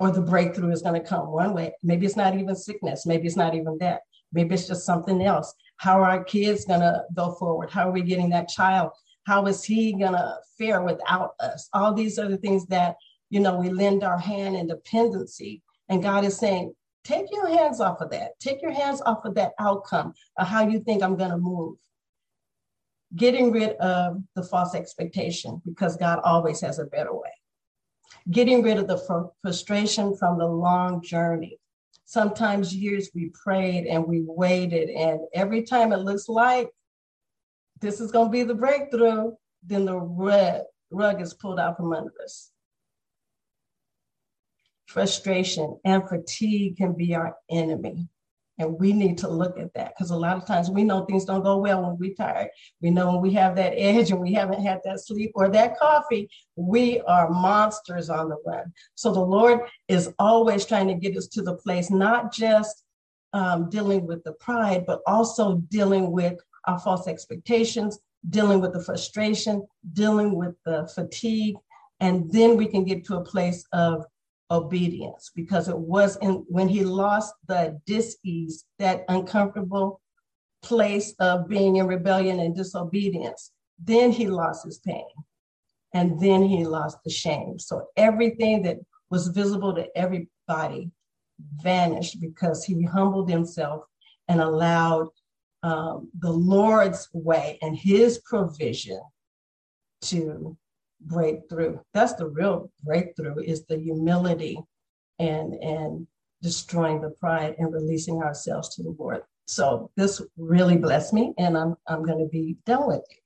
or 0.00 0.10
the 0.10 0.20
breakthrough 0.20 0.72
is 0.72 0.82
going 0.82 1.00
to 1.00 1.08
come 1.08 1.30
one 1.30 1.54
way. 1.54 1.72
Maybe 1.82 2.06
it's 2.06 2.16
not 2.16 2.36
even 2.36 2.56
sickness 2.56 3.06
maybe 3.06 3.26
it's 3.26 3.36
not 3.36 3.54
even 3.54 3.78
that. 3.78 4.00
Maybe 4.32 4.54
it's 4.54 4.66
just 4.66 4.84
something 4.84 5.22
else. 5.22 5.54
How 5.76 6.00
are 6.00 6.10
our 6.10 6.24
kids 6.24 6.64
going 6.64 6.80
to 6.80 7.04
go 7.14 7.32
forward? 7.34 7.70
How 7.70 7.88
are 7.88 7.92
we 7.92 8.02
getting 8.02 8.30
that 8.30 8.48
child? 8.48 8.90
How 9.26 9.46
is 9.46 9.64
he 9.64 9.92
going 9.92 10.12
to 10.12 10.36
fare 10.58 10.82
without 10.82 11.34
us? 11.40 11.68
All 11.72 11.94
these 11.94 12.18
are 12.18 12.28
the 12.28 12.36
things 12.36 12.66
that 12.66 12.96
you 13.30 13.40
know 13.40 13.56
we 13.56 13.70
lend 13.70 14.02
our 14.02 14.18
hand 14.18 14.56
in 14.56 14.66
dependency. 14.66 15.62
And 15.88 16.02
god 16.02 16.24
is 16.24 16.38
saying 16.38 16.74
take 17.04 17.26
your 17.30 17.48
hands 17.48 17.80
off 17.80 18.00
of 18.00 18.10
that. 18.10 18.38
Take 18.40 18.62
your 18.62 18.72
hands 18.72 19.00
off 19.06 19.24
of 19.24 19.34
that 19.34 19.52
outcome 19.60 20.14
of 20.38 20.48
how 20.48 20.66
you 20.66 20.80
think 20.80 21.02
i'm 21.02 21.16
going 21.16 21.30
to 21.30 21.38
move 21.38 21.76
getting 23.16 23.52
rid 23.52 23.76
of 23.76 24.22
the 24.34 24.42
false 24.42 24.74
expectation 24.74 25.60
because 25.64 25.96
God 25.96 26.20
always 26.24 26.60
has 26.60 26.78
a 26.78 26.84
better 26.84 27.14
way. 27.14 27.32
Getting 28.30 28.62
rid 28.62 28.78
of 28.78 28.88
the 28.88 28.98
fr- 28.98 29.30
frustration 29.42 30.16
from 30.16 30.38
the 30.38 30.46
long 30.46 31.02
journey. 31.02 31.58
Sometimes 32.06 32.74
years 32.74 33.10
we 33.14 33.30
prayed 33.42 33.86
and 33.86 34.06
we 34.06 34.22
waited, 34.26 34.90
and 34.90 35.20
every 35.32 35.62
time 35.62 35.92
it 35.92 35.98
looks 35.98 36.28
like 36.28 36.68
this 37.80 38.00
is 38.00 38.12
going 38.12 38.28
to 38.28 38.32
be 38.32 38.42
the 38.42 38.54
breakthrough, 38.54 39.32
then 39.62 39.86
the 39.86 39.98
rug, 39.98 40.62
rug 40.90 41.20
is 41.20 41.34
pulled 41.34 41.58
out 41.58 41.76
from 41.76 41.92
under 41.92 42.12
us. 42.22 42.50
Frustration 44.86 45.78
and 45.84 46.08
fatigue 46.08 46.76
can 46.76 46.92
be 46.92 47.14
our 47.14 47.36
enemy. 47.50 48.08
And 48.58 48.78
we 48.78 48.92
need 48.92 49.18
to 49.18 49.28
look 49.28 49.58
at 49.58 49.74
that 49.74 49.94
because 49.94 50.10
a 50.10 50.16
lot 50.16 50.36
of 50.36 50.46
times 50.46 50.70
we 50.70 50.84
know 50.84 51.04
things 51.04 51.24
don't 51.24 51.42
go 51.42 51.58
well 51.58 51.82
when 51.82 51.98
we're 51.98 52.14
tired. 52.14 52.48
We 52.80 52.90
know 52.90 53.12
when 53.12 53.20
we 53.20 53.32
have 53.32 53.56
that 53.56 53.74
edge 53.76 54.10
and 54.10 54.20
we 54.20 54.32
haven't 54.32 54.62
had 54.62 54.80
that 54.84 55.00
sleep 55.00 55.32
or 55.34 55.48
that 55.48 55.78
coffee, 55.78 56.28
we 56.56 57.00
are 57.02 57.30
monsters 57.30 58.10
on 58.10 58.28
the 58.28 58.36
run. 58.46 58.72
So 58.94 59.12
the 59.12 59.20
Lord 59.20 59.60
is 59.88 60.12
always 60.18 60.64
trying 60.64 60.88
to 60.88 60.94
get 60.94 61.16
us 61.16 61.26
to 61.28 61.42
the 61.42 61.56
place, 61.56 61.90
not 61.90 62.32
just 62.32 62.84
um, 63.32 63.68
dealing 63.68 64.06
with 64.06 64.22
the 64.22 64.32
pride, 64.34 64.84
but 64.86 65.00
also 65.06 65.56
dealing 65.68 66.12
with 66.12 66.38
our 66.66 66.78
false 66.78 67.08
expectations, 67.08 67.98
dealing 68.30 68.60
with 68.60 68.72
the 68.72 68.82
frustration, 68.82 69.66
dealing 69.92 70.36
with 70.36 70.54
the 70.64 70.88
fatigue. 70.94 71.56
And 72.00 72.30
then 72.30 72.56
we 72.56 72.66
can 72.66 72.84
get 72.84 73.04
to 73.06 73.16
a 73.16 73.24
place 73.24 73.64
of 73.72 74.04
obedience 74.50 75.30
because 75.34 75.68
it 75.68 75.78
was 75.78 76.16
in 76.16 76.44
when 76.48 76.68
he 76.68 76.84
lost 76.84 77.34
the 77.48 77.80
dis-ease, 77.86 78.64
that 78.78 79.04
uncomfortable 79.08 80.00
place 80.62 81.14
of 81.20 81.48
being 81.48 81.76
in 81.76 81.86
rebellion 81.86 82.40
and 82.40 82.54
disobedience, 82.54 83.52
then 83.78 84.10
he 84.10 84.26
lost 84.26 84.64
his 84.64 84.78
pain. 84.78 85.06
And 85.92 86.20
then 86.20 86.42
he 86.42 86.64
lost 86.64 86.98
the 87.04 87.10
shame. 87.10 87.58
So 87.58 87.86
everything 87.96 88.62
that 88.62 88.78
was 89.10 89.28
visible 89.28 89.74
to 89.74 89.86
everybody 89.96 90.90
vanished 91.56 92.20
because 92.20 92.64
he 92.64 92.82
humbled 92.82 93.30
himself 93.30 93.84
and 94.28 94.40
allowed 94.40 95.08
um, 95.62 96.10
the 96.18 96.30
Lord's 96.30 97.08
way 97.12 97.58
and 97.62 97.76
his 97.76 98.18
provision 98.18 99.00
to 100.02 100.56
breakthrough. 101.04 101.78
That's 101.92 102.14
the 102.14 102.28
real 102.28 102.70
breakthrough 102.82 103.42
is 103.42 103.64
the 103.66 103.78
humility 103.78 104.58
and 105.18 105.54
and 105.54 106.06
destroying 106.42 107.00
the 107.00 107.10
pride 107.10 107.54
and 107.58 107.72
releasing 107.72 108.22
ourselves 108.22 108.74
to 108.74 108.82
the 108.82 108.94
Lord. 108.98 109.22
So 109.46 109.90
this 109.96 110.22
really 110.36 110.76
blessed 110.76 111.12
me, 111.12 111.32
and 111.38 111.56
I'm 111.56 111.76
I'm 111.86 112.02
going 112.02 112.18
to 112.18 112.28
be 112.28 112.56
done 112.66 112.86
with 112.86 113.02
it. 113.10 113.18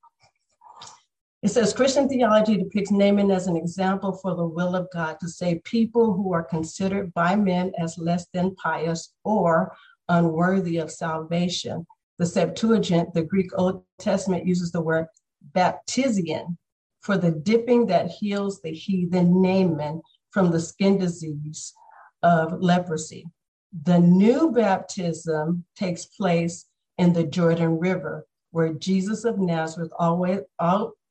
It 1.40 1.50
says 1.50 1.73
Christian 1.73 2.08
theology 2.08 2.56
depicts 2.56 2.90
Naaman 2.90 3.30
as 3.30 3.47
an 3.47 3.56
example 3.56 4.12
for 4.12 4.35
the 4.35 4.44
will 4.44 4.75
of 4.75 4.88
God 4.92 5.18
to 5.20 5.28
save 5.28 5.62
people 5.62 6.12
who 6.12 6.32
are 6.32 6.42
considered 6.42 7.14
by 7.14 7.37
men 7.37 7.70
as 7.78 7.97
less 7.97 8.26
than 8.35 8.56
pious 8.56 9.14
or 9.23 9.73
unworthy 10.08 10.78
of 10.78 10.90
salvation. 10.90 11.87
The 12.18 12.26
Septuagint, 12.26 13.14
the 13.14 13.23
Greek 13.23 13.50
Old 13.56 13.85
Testament, 14.00 14.47
uses 14.47 14.73
the 14.73 14.80
word 14.80 15.06
baptizion 15.54 16.56
for 17.08 17.16
the 17.16 17.30
dipping 17.30 17.86
that 17.86 18.10
heals 18.10 18.60
the 18.60 18.70
heathen 18.70 19.40
Naaman 19.40 20.02
from 20.30 20.50
the 20.50 20.60
skin 20.60 20.98
disease 20.98 21.72
of 22.22 22.60
leprosy. 22.60 23.24
The 23.84 23.98
new 23.98 24.52
baptism 24.52 25.64
takes 25.74 26.04
place 26.04 26.66
in 26.98 27.14
the 27.14 27.24
Jordan 27.24 27.78
River, 27.78 28.26
where 28.50 28.74
Jesus 28.74 29.24
of 29.24 29.38
Nazareth, 29.38 29.90
always, 29.98 30.40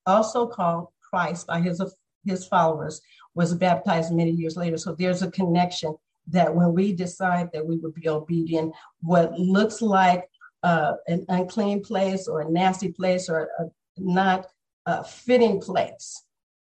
also 0.06 0.46
called 0.46 0.90
Christ 1.02 1.48
by 1.48 1.62
his, 1.62 1.82
his 2.24 2.46
followers, 2.46 3.02
was 3.34 3.56
baptized 3.56 4.14
many 4.14 4.30
years 4.30 4.56
later. 4.56 4.78
So 4.78 4.94
there's 4.94 5.24
a 5.24 5.32
connection 5.32 5.96
that 6.28 6.54
when 6.54 6.74
we 6.74 6.94
decide 6.94 7.50
that 7.54 7.66
we 7.66 7.78
would 7.78 7.96
be 7.96 8.08
obedient, 8.08 8.72
what 9.02 9.34
looks 9.40 9.82
like 9.82 10.30
uh, 10.62 10.94
an 11.08 11.26
unclean 11.30 11.82
place 11.82 12.28
or 12.28 12.42
a 12.42 12.52
nasty 12.52 12.92
place 12.92 13.30
or 13.30 13.50
a, 13.58 13.64
not 13.98 14.46
uh, 14.88 15.04
fitting 15.04 15.60
place 15.60 16.24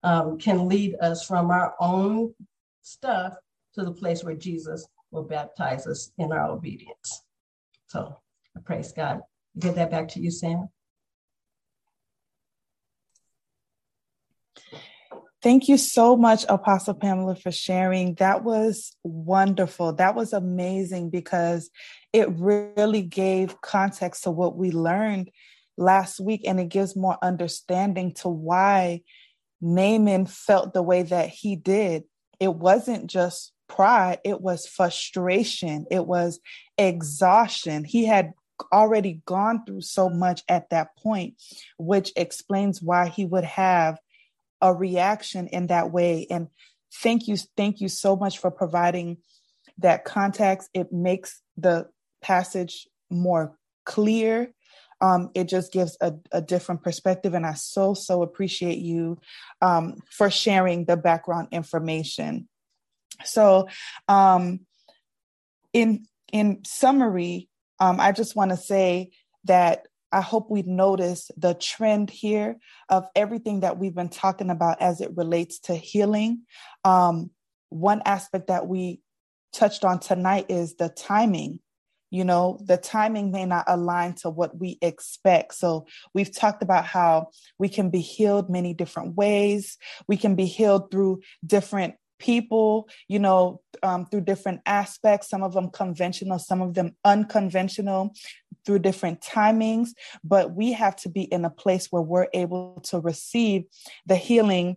um, 0.02 0.38
can 0.38 0.68
lead 0.68 0.96
us 1.00 1.24
from 1.24 1.50
our 1.50 1.74
own 1.80 2.34
stuff 2.82 3.34
to 3.74 3.84
the 3.84 3.92
place 3.92 4.24
where 4.24 4.34
Jesus 4.34 4.86
will 5.12 5.22
baptize 5.22 5.86
us 5.86 6.10
in 6.18 6.32
our 6.32 6.50
obedience. 6.50 7.22
So 7.86 8.16
I 8.56 8.60
praise 8.60 8.92
God. 8.92 9.20
Give 9.58 9.74
that 9.76 9.90
back 9.90 10.08
to 10.08 10.20
you, 10.20 10.30
Sam. 10.30 10.68
Thank 15.42 15.68
you 15.68 15.78
so 15.78 16.16
much, 16.16 16.44
Apostle 16.50 16.94
Pamela, 16.94 17.34
for 17.34 17.50
sharing. 17.50 18.14
That 18.16 18.44
was 18.44 18.94
wonderful. 19.02 19.94
That 19.94 20.14
was 20.14 20.34
amazing 20.34 21.08
because 21.10 21.70
it 22.12 22.28
really 22.30 23.02
gave 23.02 23.60
context 23.62 24.24
to 24.24 24.30
what 24.30 24.56
we 24.56 24.70
learned 24.70 25.30
last 25.80 26.20
week, 26.20 26.42
and 26.46 26.60
it 26.60 26.68
gives 26.68 26.94
more 26.94 27.18
understanding 27.22 28.12
to 28.12 28.28
why 28.28 29.02
Naaman 29.60 30.26
felt 30.26 30.72
the 30.72 30.82
way 30.82 31.02
that 31.02 31.28
he 31.28 31.56
did. 31.56 32.04
It 32.38 32.54
wasn't 32.54 33.08
just 33.08 33.52
pride, 33.68 34.18
it 34.24 34.40
was 34.40 34.66
frustration, 34.66 35.86
it 35.90 36.06
was 36.06 36.38
exhaustion. 36.78 37.84
He 37.84 38.04
had 38.04 38.32
already 38.72 39.22
gone 39.24 39.64
through 39.64 39.80
so 39.80 40.10
much 40.10 40.42
at 40.48 40.68
that 40.70 40.96
point, 40.96 41.34
which 41.78 42.12
explains 42.14 42.82
why 42.82 43.08
he 43.08 43.24
would 43.24 43.44
have 43.44 43.98
a 44.60 44.74
reaction 44.74 45.46
in 45.48 45.68
that 45.68 45.90
way. 45.90 46.26
And 46.30 46.48
thank 46.92 47.26
you, 47.26 47.36
thank 47.56 47.80
you 47.80 47.88
so 47.88 48.16
much 48.16 48.38
for 48.38 48.50
providing 48.50 49.18
that 49.78 50.04
context. 50.04 50.68
It 50.74 50.92
makes 50.92 51.40
the 51.56 51.88
passage 52.20 52.86
more 53.08 53.56
clear 53.86 54.52
um, 55.00 55.30
it 55.34 55.48
just 55.48 55.72
gives 55.72 55.96
a, 56.00 56.14
a, 56.30 56.42
different 56.42 56.82
perspective. 56.82 57.34
And 57.34 57.46
I 57.46 57.54
so, 57.54 57.94
so 57.94 58.22
appreciate 58.22 58.78
you 58.78 59.18
um, 59.62 59.96
for 60.10 60.30
sharing 60.30 60.84
the 60.84 60.96
background 60.96 61.48
information. 61.52 62.48
So, 63.24 63.68
um, 64.08 64.60
in 65.72 66.06
in 66.32 66.64
summary, 66.64 67.48
um, 67.78 68.00
I 68.00 68.12
just 68.12 68.36
want 68.36 68.50
to 68.50 68.56
say 68.56 69.10
that 69.44 69.86
I 70.12 70.20
hope 70.20 70.50
we 70.50 70.62
notice 70.62 71.30
the 71.36 71.54
trend 71.54 72.10
here 72.10 72.56
of 72.88 73.06
everything 73.14 73.60
that 73.60 73.78
we've 73.78 73.94
been 73.94 74.08
talking 74.08 74.50
about 74.50 74.82
as 74.82 75.00
it 75.00 75.16
relates 75.16 75.60
to 75.60 75.74
healing. 75.74 76.42
Um, 76.84 77.30
one 77.68 78.02
aspect 78.04 78.48
that 78.48 78.66
we 78.66 79.00
touched 79.52 79.84
on 79.84 80.00
tonight 80.00 80.46
is 80.48 80.74
the 80.74 80.88
timing. 80.88 81.60
You 82.10 82.24
know, 82.24 82.58
the 82.62 82.76
timing 82.76 83.30
may 83.30 83.46
not 83.46 83.64
align 83.66 84.14
to 84.16 84.30
what 84.30 84.58
we 84.58 84.78
expect. 84.82 85.54
So, 85.54 85.86
we've 86.14 86.34
talked 86.34 86.62
about 86.62 86.84
how 86.84 87.28
we 87.58 87.68
can 87.68 87.90
be 87.90 88.00
healed 88.00 88.50
many 88.50 88.74
different 88.74 89.16
ways. 89.16 89.78
We 90.08 90.16
can 90.16 90.34
be 90.34 90.46
healed 90.46 90.90
through 90.90 91.20
different 91.46 91.94
people, 92.20 92.88
you 93.08 93.18
know, 93.18 93.60
um, 93.82 94.06
through 94.06 94.20
different 94.20 94.60
aspects, 94.66 95.28
some 95.28 95.42
of 95.42 95.54
them 95.54 95.70
conventional, 95.70 96.38
some 96.38 96.62
of 96.62 96.74
them 96.74 96.94
unconventional, 97.04 98.14
through 98.64 98.78
different 98.78 99.20
timings. 99.20 99.88
But 100.22 100.54
we 100.54 100.72
have 100.72 100.94
to 100.96 101.08
be 101.08 101.22
in 101.22 101.44
a 101.44 101.50
place 101.50 101.88
where 101.90 102.02
we're 102.02 102.28
able 102.32 102.80
to 102.84 103.00
receive 103.00 103.64
the 104.06 104.16
healing 104.16 104.76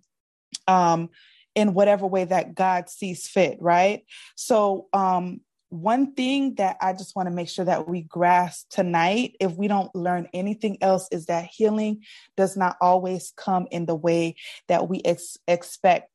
um, 0.68 1.10
in 1.54 1.74
whatever 1.74 2.08
way 2.08 2.24
that 2.24 2.56
God 2.56 2.90
sees 2.90 3.28
fit, 3.28 3.58
right? 3.62 4.04
So, 4.36 4.88
um, 4.94 5.42
one 5.74 6.14
thing 6.14 6.54
that 6.56 6.78
I 6.82 6.94
just 6.94 7.16
want 7.16 7.28
to 7.28 7.34
make 7.34 7.50
sure 7.50 7.66
that 7.66 7.88
we 7.90 8.04
grasp 8.04 8.70
tonight, 8.70 9.36
if 9.40 9.54
we 9.54 9.68
don't 9.68 9.94
learn 9.96 10.28
anything 10.32 10.78
else, 10.82 11.08
is 11.12 11.26
that 11.26 11.46
healing 11.46 12.04
does 12.38 12.56
not 12.56 12.78
always 12.80 13.34
come 13.36 13.68
in 13.72 13.88
the 13.88 13.96
way 13.96 14.36
that 14.68 14.88
we 14.88 15.02
ex- 15.04 15.38
expect. 15.48 16.10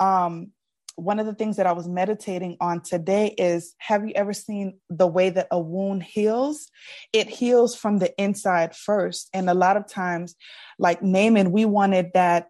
Um, 0.00 0.50
one 0.96 1.20
of 1.20 1.26
the 1.26 1.34
things 1.34 1.56
that 1.56 1.66
I 1.66 1.72
was 1.72 1.88
meditating 1.88 2.56
on 2.60 2.80
today 2.80 3.34
is 3.38 3.74
have 3.78 4.04
you 4.04 4.12
ever 4.14 4.32
seen 4.32 4.78
the 4.90 5.06
way 5.06 5.30
that 5.30 5.48
a 5.50 5.60
wound 5.60 6.02
heals? 6.02 6.68
It 7.12 7.28
heals 7.28 7.76
from 7.76 7.98
the 7.98 8.12
inside 8.20 8.74
first. 8.74 9.28
And 9.32 9.48
a 9.48 9.54
lot 9.54 9.76
of 9.76 9.88
times, 9.88 10.34
like 10.78 11.02
Naaman, 11.02 11.52
we 11.52 11.64
wanted 11.64 12.10
that 12.14 12.48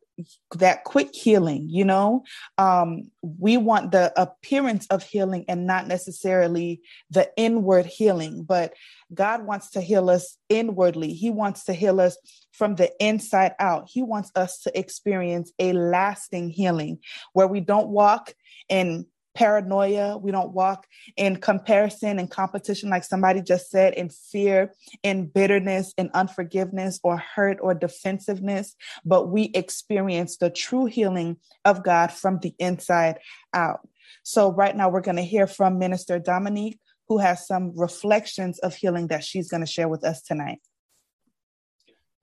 that 0.57 0.85
quick 0.85 1.15
healing 1.15 1.67
you 1.69 1.85
know? 1.85 2.23
Um, 2.59 3.11
we 3.23 3.57
want 3.57 3.93
the 3.93 4.13
appearance 4.21 4.87
of 4.89 5.03
healing 5.03 5.45
and 5.49 5.67
not 5.67 5.87
necessarily 5.87 6.81
the 7.11 7.31
inward 7.37 7.87
healing 7.87 8.45
but 8.45 8.75
god 9.13 9.47
wants 9.47 9.71
to 9.71 9.81
heal 9.81 10.11
us 10.11 10.37
inwardly. 10.55 11.13
He 11.13 11.31
wants 11.31 11.65
to 11.65 11.73
heal 11.73 12.01
us 12.01 12.17
from 12.53 12.77
the 12.77 12.91
inside 13.01 13.53
out. 13.59 13.89
He 13.93 14.03
wants 14.03 14.31
us 14.35 14.61
to 14.61 14.79
experience 14.79 15.53
a 15.59 15.73
lasting 15.73 16.51
healing 16.51 16.99
where 17.33 17.49
we 17.49 17.61
don't 17.61 17.89
walk 17.89 18.33
in 18.69 19.07
paranoia. 19.35 20.17
We 20.17 20.31
don't 20.31 20.53
walk 20.53 20.87
in 21.17 21.37
comparison 21.37 22.19
and 22.19 22.31
competition, 22.31 22.91
like 22.91 23.05
somebody 23.05 23.43
just 23.43 23.71
said, 23.71 23.95
in 23.95 24.09
fear, 24.09 24.73
in 25.03 25.27
bitterness, 25.27 25.93
in 25.99 26.11
unforgiveness, 26.15 27.01
or 27.03 27.17
hurt 27.17 27.59
or 27.61 27.75
defensiveness, 27.75 28.75
but 29.05 29.29
we 29.29 29.51
experience 29.55 30.37
the 30.37 30.51
true 30.51 30.87
healing 30.87 31.37
of 31.65 31.83
God 31.83 32.13
from 32.13 32.39
the 32.39 32.55
inside 32.59 33.19
out. 33.53 33.81
So, 34.23 34.53
right 34.53 34.75
now, 34.75 34.89
we're 34.89 35.01
going 35.01 35.17
to 35.17 35.23
hear 35.23 35.47
from 35.47 35.79
Minister 35.79 36.19
Dominique, 36.19 36.79
who 37.09 37.19
has 37.19 37.47
some 37.47 37.73
reflections 37.77 38.59
of 38.61 38.75
healing 38.75 39.09
that 39.09 39.25
she's 39.25 39.51
going 39.51 39.63
to 39.63 39.71
share 39.71 39.89
with 39.89 40.05
us 40.05 40.23
tonight. 40.23 40.61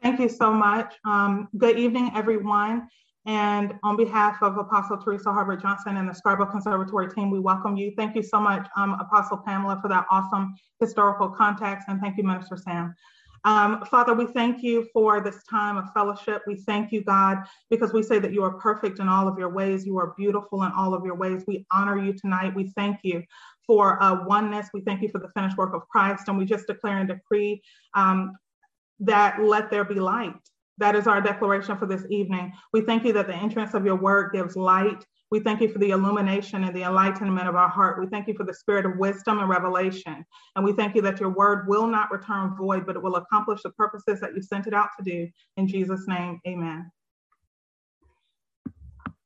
Thank 0.01 0.19
you 0.19 0.29
so 0.29 0.51
much. 0.51 0.95
Um, 1.05 1.47
good 1.55 1.77
evening, 1.77 2.11
everyone. 2.15 2.87
And 3.25 3.75
on 3.83 3.97
behalf 3.97 4.41
of 4.41 4.57
Apostle 4.57 4.97
Teresa 4.97 5.31
Harvard 5.31 5.61
Johnson 5.61 5.97
and 5.97 6.09
the 6.09 6.13
Scribal 6.13 6.49
Conservatory 6.49 7.07
team, 7.09 7.29
we 7.29 7.39
welcome 7.39 7.77
you. 7.77 7.93
Thank 7.95 8.15
you 8.15 8.23
so 8.23 8.39
much, 8.39 8.67
um, 8.75 8.93
Apostle 8.99 9.37
Pamela, 9.37 9.79
for 9.79 9.89
that 9.89 10.07
awesome 10.09 10.55
historical 10.79 11.29
context. 11.29 11.87
And 11.87 12.01
thank 12.01 12.17
you, 12.17 12.23
Minister 12.23 12.57
Sam. 12.57 12.95
Um, 13.43 13.83
Father, 13.85 14.13
we 14.13 14.27
thank 14.27 14.61
you 14.63 14.87
for 14.93 15.21
this 15.21 15.43
time 15.43 15.77
of 15.77 15.91
fellowship. 15.93 16.43
We 16.45 16.55
thank 16.55 16.91
you, 16.91 17.03
God, 17.03 17.39
because 17.69 17.93
we 17.93 18.03
say 18.03 18.19
that 18.19 18.33
you 18.33 18.43
are 18.43 18.53
perfect 18.53 18.99
in 18.99 19.07
all 19.07 19.27
of 19.27 19.37
your 19.37 19.49
ways. 19.49 19.85
You 19.85 19.97
are 19.97 20.13
beautiful 20.17 20.63
in 20.63 20.71
all 20.71 20.93
of 20.93 21.05
your 21.05 21.15
ways. 21.15 21.43
We 21.47 21.65
honor 21.71 22.03
you 22.03 22.13
tonight. 22.13 22.55
We 22.55 22.71
thank 22.75 22.99
you 23.03 23.23
for 23.65 24.01
uh, 24.01 24.25
oneness. 24.25 24.69
We 24.73 24.81
thank 24.81 25.01
you 25.01 25.09
for 25.09 25.19
the 25.19 25.29
finished 25.29 25.57
work 25.57 25.73
of 25.73 25.87
Christ. 25.89 26.27
And 26.27 26.37
we 26.37 26.45
just 26.45 26.67
declare 26.67 26.97
and 26.97 27.07
decree 27.07 27.61
um, 27.95 28.33
that 28.99 29.41
let 29.41 29.71
there 29.71 29.85
be 29.85 29.95
light. 29.95 30.33
That 30.77 30.95
is 30.95 31.07
our 31.07 31.21
declaration 31.21 31.77
for 31.77 31.85
this 31.85 32.05
evening. 32.09 32.53
We 32.73 32.81
thank 32.81 33.03
you 33.05 33.13
that 33.13 33.27
the 33.27 33.35
entrance 33.35 33.73
of 33.73 33.85
your 33.85 33.95
word 33.95 34.31
gives 34.33 34.55
light. 34.55 35.05
We 35.29 35.39
thank 35.39 35.61
you 35.61 35.69
for 35.69 35.79
the 35.79 35.91
illumination 35.91 36.63
and 36.63 36.75
the 36.75 36.83
enlightenment 36.83 37.47
of 37.47 37.55
our 37.55 37.69
heart. 37.69 37.99
We 37.99 38.07
thank 38.07 38.27
you 38.27 38.33
for 38.33 38.43
the 38.43 38.53
spirit 38.53 38.85
of 38.85 38.97
wisdom 38.97 39.39
and 39.39 39.49
revelation. 39.49 40.25
And 40.55 40.65
we 40.65 40.73
thank 40.73 40.95
you 40.95 41.01
that 41.03 41.19
your 41.19 41.29
word 41.29 41.67
will 41.67 41.87
not 41.87 42.11
return 42.11 42.55
void, 42.55 42.85
but 42.85 42.95
it 42.95 43.03
will 43.03 43.15
accomplish 43.15 43.61
the 43.63 43.71
purposes 43.71 44.19
that 44.19 44.33
you 44.35 44.41
sent 44.41 44.67
it 44.67 44.73
out 44.73 44.89
to 44.97 45.03
do. 45.03 45.29
In 45.57 45.67
Jesus' 45.67 46.07
name, 46.07 46.41
amen. 46.47 46.91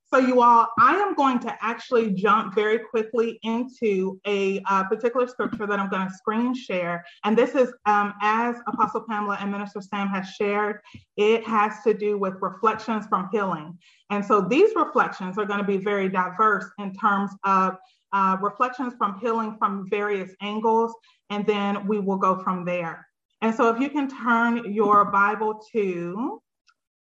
So 0.08 0.20
you 0.20 0.42
all, 0.42 0.68
I 0.80 0.96
am 0.98 1.16
going 1.16 1.40
to 1.40 1.58
actually 1.62 2.12
jump 2.12 2.54
very 2.54 2.78
quickly 2.78 3.40
into 3.42 4.20
a 4.28 4.62
uh, 4.70 4.84
particular 4.84 5.28
scripture 5.28 5.66
that 5.66 5.80
I'm 5.80 5.90
going 5.90 6.08
to 6.08 6.14
screen 6.14 6.54
share. 6.54 7.04
And 7.24 7.36
this 7.36 7.56
is, 7.56 7.74
um, 7.88 8.14
as 8.22 8.56
Apostle 8.68 9.02
Pamela 9.10 9.38
and 9.42 9.52
Minister 9.52 9.82
Sam 9.82 10.08
has 10.10 10.28
shared, 10.30 10.80
it 11.18 11.44
has 11.48 11.82
to 11.86 11.94
do 11.96 12.20
with 12.20 12.36
reflections 12.40 13.08
from 13.08 13.30
healing. 13.32 13.78
And 14.12 14.24
so 14.24 14.42
these 14.42 14.70
reflections 14.76 15.40
are 15.40 15.46
going 15.46 15.60
to 15.60 15.66
be 15.66 15.78
very 15.78 16.08
diverse 16.08 16.66
in 16.78 16.94
terms 16.94 17.32
of 17.44 17.76
uh, 18.14 18.38
reflections 18.40 18.94
from 19.00 19.20
healing 19.20 19.56
from 19.58 19.90
various 19.90 20.32
angles. 20.40 20.94
And 21.32 21.48
then 21.48 21.88
we 21.88 22.00
will 22.00 22.18
go 22.18 22.44
from 22.44 22.64
there. 22.64 23.08
And 23.42 23.54
so 23.54 23.74
if 23.74 23.82
you 23.82 23.90
can 23.90 24.08
turn 24.08 24.72
your 24.72 25.06
Bible 25.06 25.62
to, 25.74 26.42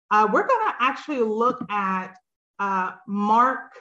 uh, 0.10 0.28
we're 0.32 0.48
going 0.48 0.68
to 0.68 0.74
actually 0.80 1.22
look 1.22 1.64
at 1.70 2.16
uh, 2.60 2.92
Mark, 3.08 3.74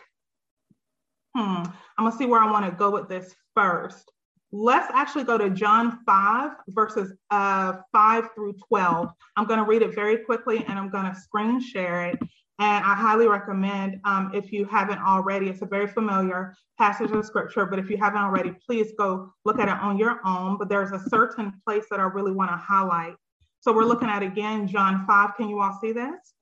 hmm, 1.34 1.40
I'm 1.40 2.04
gonna 2.04 2.16
see 2.16 2.26
where 2.26 2.40
I 2.40 2.50
wanna 2.50 2.70
go 2.70 2.90
with 2.90 3.08
this 3.08 3.34
first. 3.54 4.10
Let's 4.52 4.90
actually 4.94 5.24
go 5.24 5.36
to 5.36 5.50
John 5.50 5.98
5, 6.06 6.52
verses 6.68 7.12
uh, 7.30 7.74
5 7.92 8.28
through 8.34 8.54
12. 8.68 9.08
I'm 9.36 9.46
gonna 9.46 9.64
read 9.64 9.82
it 9.82 9.94
very 9.94 10.18
quickly 10.18 10.64
and 10.66 10.78
I'm 10.78 10.90
gonna 10.90 11.14
screen 11.14 11.60
share 11.60 12.06
it. 12.06 12.18
And 12.58 12.84
I 12.84 12.94
highly 12.94 13.28
recommend, 13.28 14.00
um, 14.04 14.30
if 14.32 14.50
you 14.50 14.64
haven't 14.64 14.98
already, 14.98 15.48
it's 15.48 15.60
a 15.60 15.66
very 15.66 15.86
familiar 15.86 16.54
passage 16.78 17.10
of 17.10 17.24
scripture, 17.26 17.66
but 17.66 17.78
if 17.78 17.90
you 17.90 17.98
haven't 17.98 18.22
already, 18.22 18.54
please 18.66 18.92
go 18.96 19.30
look 19.44 19.58
at 19.58 19.68
it 19.68 19.78
on 19.78 19.98
your 19.98 20.20
own. 20.24 20.56
But 20.56 20.70
there's 20.70 20.92
a 20.92 21.08
certain 21.10 21.52
place 21.66 21.84
that 21.90 22.00
I 22.00 22.04
really 22.04 22.32
want 22.32 22.50
to 22.50 22.56
highlight. 22.56 23.14
So 23.60 23.72
we're 23.72 23.84
looking 23.84 24.08
at 24.08 24.22
again, 24.22 24.66
John 24.66 25.04
5. 25.06 25.36
Can 25.36 25.50
you 25.50 25.60
all 25.60 25.78
see 25.82 25.92
this? 25.92 26.35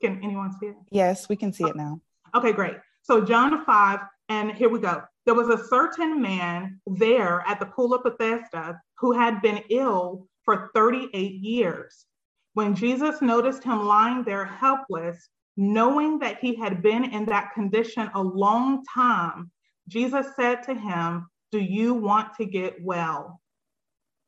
Can 0.00 0.22
anyone 0.22 0.52
see 0.58 0.66
it? 0.66 0.76
Yes, 0.90 1.28
we 1.28 1.36
can 1.36 1.52
see 1.52 1.64
it 1.64 1.76
now. 1.76 2.00
Okay, 2.34 2.52
great. 2.52 2.76
So 3.02 3.20
John 3.20 3.64
5, 3.64 4.00
and 4.28 4.52
here 4.52 4.68
we 4.68 4.78
go. 4.78 5.02
There 5.26 5.34
was 5.34 5.48
a 5.48 5.64
certain 5.68 6.20
man 6.20 6.80
there 6.86 7.44
at 7.46 7.60
the 7.60 7.66
pool 7.66 7.94
of 7.94 8.02
Bethesda 8.02 8.80
who 8.98 9.12
had 9.12 9.42
been 9.42 9.62
ill 9.68 10.26
for 10.44 10.70
38 10.74 11.32
years. 11.32 12.06
When 12.54 12.74
Jesus 12.74 13.22
noticed 13.22 13.62
him 13.62 13.84
lying 13.84 14.24
there 14.24 14.44
helpless, 14.44 15.28
knowing 15.56 16.18
that 16.20 16.38
he 16.38 16.54
had 16.56 16.82
been 16.82 17.04
in 17.04 17.26
that 17.26 17.52
condition 17.52 18.10
a 18.14 18.22
long 18.22 18.84
time, 18.92 19.50
Jesus 19.88 20.26
said 20.36 20.62
to 20.64 20.74
him, 20.74 21.28
Do 21.52 21.60
you 21.60 21.94
want 21.94 22.34
to 22.36 22.44
get 22.44 22.82
well? 22.82 23.40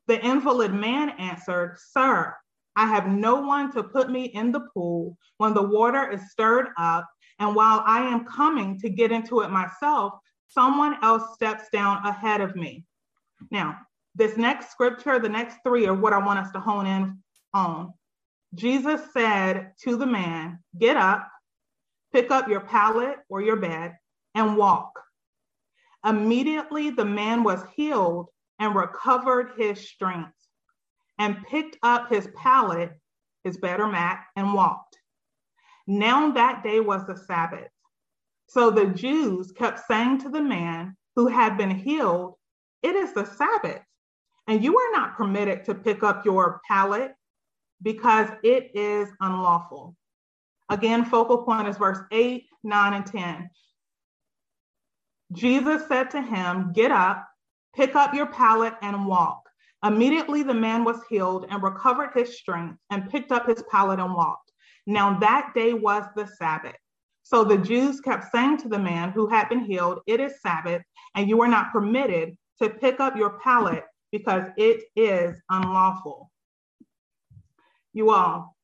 The 0.07 0.23
invalid 0.23 0.73
man 0.73 1.09
answered, 1.11 1.77
Sir, 1.91 2.35
I 2.75 2.87
have 2.87 3.07
no 3.07 3.41
one 3.41 3.71
to 3.73 3.83
put 3.83 4.09
me 4.09 4.25
in 4.25 4.51
the 4.51 4.67
pool 4.73 5.17
when 5.37 5.53
the 5.53 5.61
water 5.61 6.09
is 6.09 6.31
stirred 6.31 6.67
up. 6.77 7.07
And 7.39 7.55
while 7.55 7.83
I 7.85 8.01
am 8.01 8.25
coming 8.25 8.79
to 8.79 8.89
get 8.89 9.11
into 9.11 9.41
it 9.41 9.49
myself, 9.49 10.13
someone 10.47 10.97
else 11.03 11.33
steps 11.33 11.65
down 11.71 12.05
ahead 12.05 12.41
of 12.41 12.55
me. 12.55 12.85
Now, 13.51 13.77
this 14.15 14.37
next 14.37 14.71
scripture, 14.71 15.19
the 15.19 15.29
next 15.29 15.57
three 15.63 15.87
are 15.87 15.93
what 15.93 16.13
I 16.13 16.19
want 16.19 16.39
us 16.39 16.51
to 16.51 16.59
hone 16.59 16.85
in 16.85 17.17
on. 17.53 17.93
Jesus 18.53 19.01
said 19.13 19.71
to 19.83 19.95
the 19.95 20.05
man, 20.05 20.59
Get 20.77 20.95
up, 20.97 21.27
pick 22.11 22.29
up 22.29 22.47
your 22.47 22.61
pallet 22.61 23.17
or 23.29 23.41
your 23.41 23.55
bed, 23.55 23.95
and 24.35 24.55
walk. 24.57 24.91
Immediately, 26.05 26.91
the 26.91 27.05
man 27.05 27.43
was 27.43 27.63
healed 27.75 28.27
and 28.59 28.75
recovered 28.75 29.53
his 29.57 29.89
strength 29.89 30.33
and 31.17 31.43
picked 31.49 31.77
up 31.83 32.09
his 32.09 32.27
pallet, 32.35 32.91
his 33.43 33.57
better 33.57 33.87
mat, 33.87 34.23
and 34.35 34.53
walked. 34.53 34.97
Now 35.87 36.31
that 36.31 36.63
day 36.63 36.79
was 36.79 37.05
the 37.05 37.17
Sabbath. 37.17 37.69
So 38.47 38.71
the 38.71 38.87
Jews 38.87 39.51
kept 39.51 39.85
saying 39.87 40.19
to 40.19 40.29
the 40.29 40.41
man 40.41 40.95
who 41.15 41.27
had 41.27 41.57
been 41.57 41.71
healed, 41.71 42.35
It 42.81 42.95
is 42.95 43.13
the 43.13 43.25
Sabbath, 43.25 43.81
and 44.47 44.63
you 44.63 44.77
are 44.77 44.91
not 44.91 45.15
permitted 45.15 45.65
to 45.65 45.75
pick 45.75 46.03
up 46.03 46.25
your 46.25 46.61
pallet 46.67 47.13
because 47.81 48.29
it 48.43 48.71
is 48.73 49.09
unlawful. 49.19 49.95
Again, 50.69 51.05
focal 51.05 51.43
point 51.43 51.67
is 51.67 51.77
verse 51.77 51.99
8, 52.11 52.45
9, 52.63 52.93
and 52.93 53.05
10. 53.05 53.49
Jesus 55.33 55.87
said 55.87 56.09
to 56.11 56.21
him, 56.21 56.71
Get 56.73 56.91
up, 56.91 57.27
pick 57.75 57.95
up 57.95 58.13
your 58.13 58.27
pallet, 58.27 58.73
and 58.81 59.05
walk. 59.05 59.42
Immediately 59.83 60.43
the 60.43 60.53
man 60.53 60.85
was 60.85 61.01
healed 61.09 61.45
and 61.49 61.61
recovered 61.61 62.11
his 62.15 62.37
strength 62.37 62.77
and 62.89 63.09
picked 63.09 63.31
up 63.31 63.47
his 63.47 63.63
pallet 63.69 63.99
and 63.99 64.13
walked. 64.13 64.51
Now 64.87 65.19
that 65.19 65.51
day 65.53 65.73
was 65.73 66.05
the 66.15 66.25
Sabbath. 66.25 66.77
So 67.23 67.43
the 67.43 67.57
Jews 67.57 67.99
kept 67.99 68.31
saying 68.31 68.57
to 68.59 68.69
the 68.69 68.79
man 68.79 69.11
who 69.11 69.27
had 69.27 69.49
been 69.49 69.63
healed, 69.63 69.99
It 70.07 70.19
is 70.19 70.41
Sabbath, 70.41 70.83
and 71.15 71.29
you 71.29 71.41
are 71.41 71.47
not 71.47 71.71
permitted 71.71 72.37
to 72.61 72.69
pick 72.69 72.99
up 72.99 73.15
your 73.15 73.39
pallet 73.39 73.83
because 74.11 74.47
it 74.57 74.83
is 74.95 75.41
unlawful. 75.49 76.31
You 77.93 78.11
all, 78.11 78.55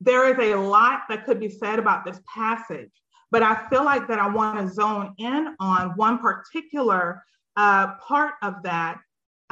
there 0.00 0.28
is 0.28 0.52
a 0.52 0.56
lot 0.56 1.02
that 1.08 1.24
could 1.24 1.40
be 1.40 1.48
said 1.48 1.78
about 1.78 2.04
this 2.04 2.20
passage, 2.32 2.90
but 3.30 3.42
I 3.42 3.68
feel 3.68 3.84
like 3.84 4.08
that 4.08 4.18
I 4.18 4.28
want 4.28 4.58
to 4.58 4.72
zone 4.72 5.14
in 5.18 5.54
on 5.60 5.90
one 5.96 6.18
particular 6.18 7.22
uh, 7.56 7.94
part 8.06 8.34
of 8.42 8.62
that 8.62 8.98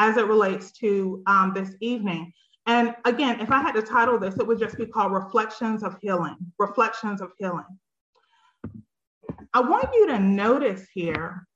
as 0.01 0.17
it 0.17 0.27
relates 0.27 0.73
to 0.73 1.23
um, 1.27 1.53
this 1.55 1.77
evening. 1.81 2.33
And 2.67 2.95
again, 3.05 3.39
if 3.41 3.51
I 3.51 3.61
had 3.61 3.73
to 3.73 3.83
title 3.83 4.19
this, 4.19 4.35
it 4.39 4.47
would 4.47 4.59
just 4.59 4.79
be 4.79 4.87
called 4.87 5.13
Reflections 5.13 5.83
of 5.83 5.97
Healing. 6.01 6.37
Reflections 6.59 7.21
of 7.21 7.33
Healing. 7.39 7.67
I 9.53 9.61
want 9.61 9.91
you 9.93 10.07
to 10.07 10.19
notice 10.19 10.87
here 10.95 11.47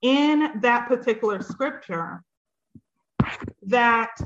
in 0.00 0.60
that 0.62 0.88
particular 0.88 1.42
scripture 1.42 2.22
that 3.66 4.16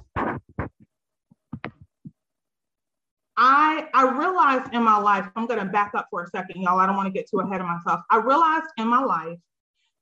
I 3.37 3.88
I 3.92 4.09
realized 4.18 4.73
in 4.73 4.85
my 4.85 4.99
life, 4.99 5.27
I'm 5.35 5.46
going 5.46 5.59
to 5.59 5.64
back 5.64 5.92
up 5.96 6.07
for 6.11 6.23
a 6.23 6.29
second, 6.29 6.62
y'all. 6.62 6.79
I 6.79 6.87
don't 6.87 6.96
want 6.96 7.07
to 7.07 7.12
get 7.12 7.29
too 7.29 7.40
ahead 7.40 7.61
of 7.61 7.66
myself. 7.66 8.03
I 8.11 8.18
realized 8.18 8.66
in 8.77 8.87
my 8.87 9.03
life 9.03 9.38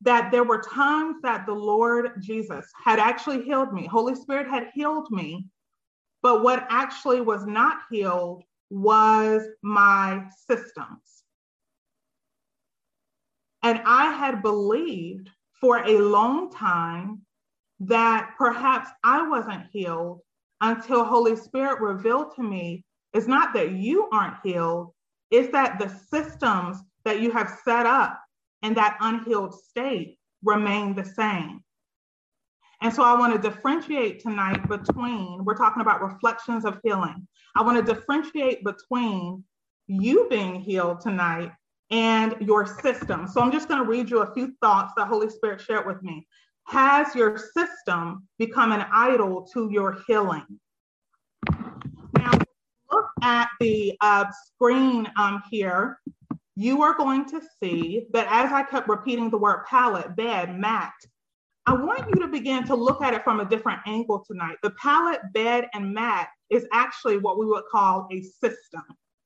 that 0.03 0.31
there 0.31 0.45
were 0.45 0.63
times 0.63 1.17
that 1.23 1.47
the 1.47 1.55
Lord 1.55 2.13
Jesus 2.21 2.67
had 2.85 2.99
actually 2.99 3.43
healed 3.43 3.73
me. 3.73 3.87
Holy 3.87 4.15
Spirit 4.15 4.49
had 4.49 4.69
healed 4.75 5.11
me. 5.11 5.47
But 6.23 6.43
what 6.43 6.67
actually 6.69 7.21
was 7.21 7.47
not 7.47 7.79
healed 7.91 8.43
was 8.71 9.43
my 9.63 10.25
systems. 10.47 11.23
And 13.63 13.81
I 13.85 14.13
had 14.13 14.43
believed 14.43 15.31
for 15.61 15.79
a 15.79 15.99
long 15.99 16.51
time 16.51 17.23
that 17.81 18.35
perhaps 18.37 18.91
I 19.03 19.27
wasn't 19.27 19.67
healed 19.73 20.21
until 20.61 21.05
Holy 21.05 21.37
Spirit 21.37 21.81
revealed 21.81 22.35
to 22.37 22.43
me 22.43 22.85
it's 23.15 23.27
not 23.27 23.55
that 23.55 23.73
you 23.73 24.09
aren't 24.13 24.37
healed, 24.45 24.93
it's 25.31 25.51
that 25.53 25.79
the 25.79 25.89
systems 25.89 26.79
that 27.05 27.21
you 27.21 27.31
have 27.31 27.59
set 27.65 27.87
up 27.87 28.21
in 28.63 28.75
that 28.75 28.99
unhealed 29.01 29.55
state 29.55 30.19
remain 30.43 30.95
the 30.95 31.05
same. 31.05 31.63
And 32.81 32.95
so 32.95 33.03
I 33.03 33.19
want 33.19 33.35
to 33.35 33.51
differentiate 33.51 34.21
tonight 34.21 34.69
between, 34.69 35.45
we're 35.45 35.57
talking 35.57 35.83
about 35.83 36.01
reflections 36.01 36.65
of 36.65 36.79
healing. 36.85 37.27
I 37.57 37.63
want 37.63 37.85
to 37.85 37.95
differentiate 37.95 38.63
between 38.63 39.43
you 39.89 40.29
being 40.31 40.61
healed 40.61 41.01
tonight 41.01 41.51
and 41.91 42.37
your 42.41 42.67
system. 42.67 43.27
So 43.27 43.41
I'm 43.41 43.51
just 43.51 43.69
going 43.69 43.83
to 43.83 43.89
read 43.89 44.11
you 44.11 44.21
a 44.21 44.33
few 44.33 44.55
thoughts 44.61 44.93
that 44.97 45.09
Holy 45.09 45.29
Spirit 45.29 45.61
shared 45.61 45.87
with 45.87 46.03
me. 46.03 46.27
Has 46.67 47.15
your 47.15 47.39
system 47.39 48.29
become 48.39 48.73
an 48.73 48.87
idol 48.93 49.49
to 49.55 49.71
your 49.73 49.99
healing? 50.07 50.45
Now, 52.17 52.33
look 52.93 53.09
at 53.23 53.49
the 53.59 53.97
uh, 54.01 54.27
screen 54.47 55.09
um, 55.17 55.43
here. 55.51 55.99
You 56.61 56.83
are 56.83 56.97
going 56.97 57.25
to 57.27 57.41
see 57.63 58.09
that 58.13 58.27
as 58.29 58.53
I 58.53 58.65
kept 58.65 58.89
repeating 58.89 59.31
the 59.31 59.39
word 59.39 59.65
pallet, 59.67 60.17
bed, 60.17 60.59
mat, 60.59 60.93
I 61.67 61.73
want 61.73 62.09
you 62.09 62.21
to 62.21 62.27
begin 62.27 62.65
to 62.65 62.75
look 62.75 63.01
at 63.01 63.15
it 63.15 63.23
from 63.23 63.39
a 63.39 63.45
different 63.45 63.79
angle 63.87 64.25
tonight. 64.27 64.57
The 64.65 64.71
pallet, 64.71 65.21
bed, 65.33 65.69
and 65.73 65.95
mat 65.95 66.31
is 66.51 66.67
actually 66.73 67.19
what 67.19 67.39
we 67.39 67.47
would 67.47 67.63
call 67.71 68.09
a 68.11 68.23
system. 68.23 68.83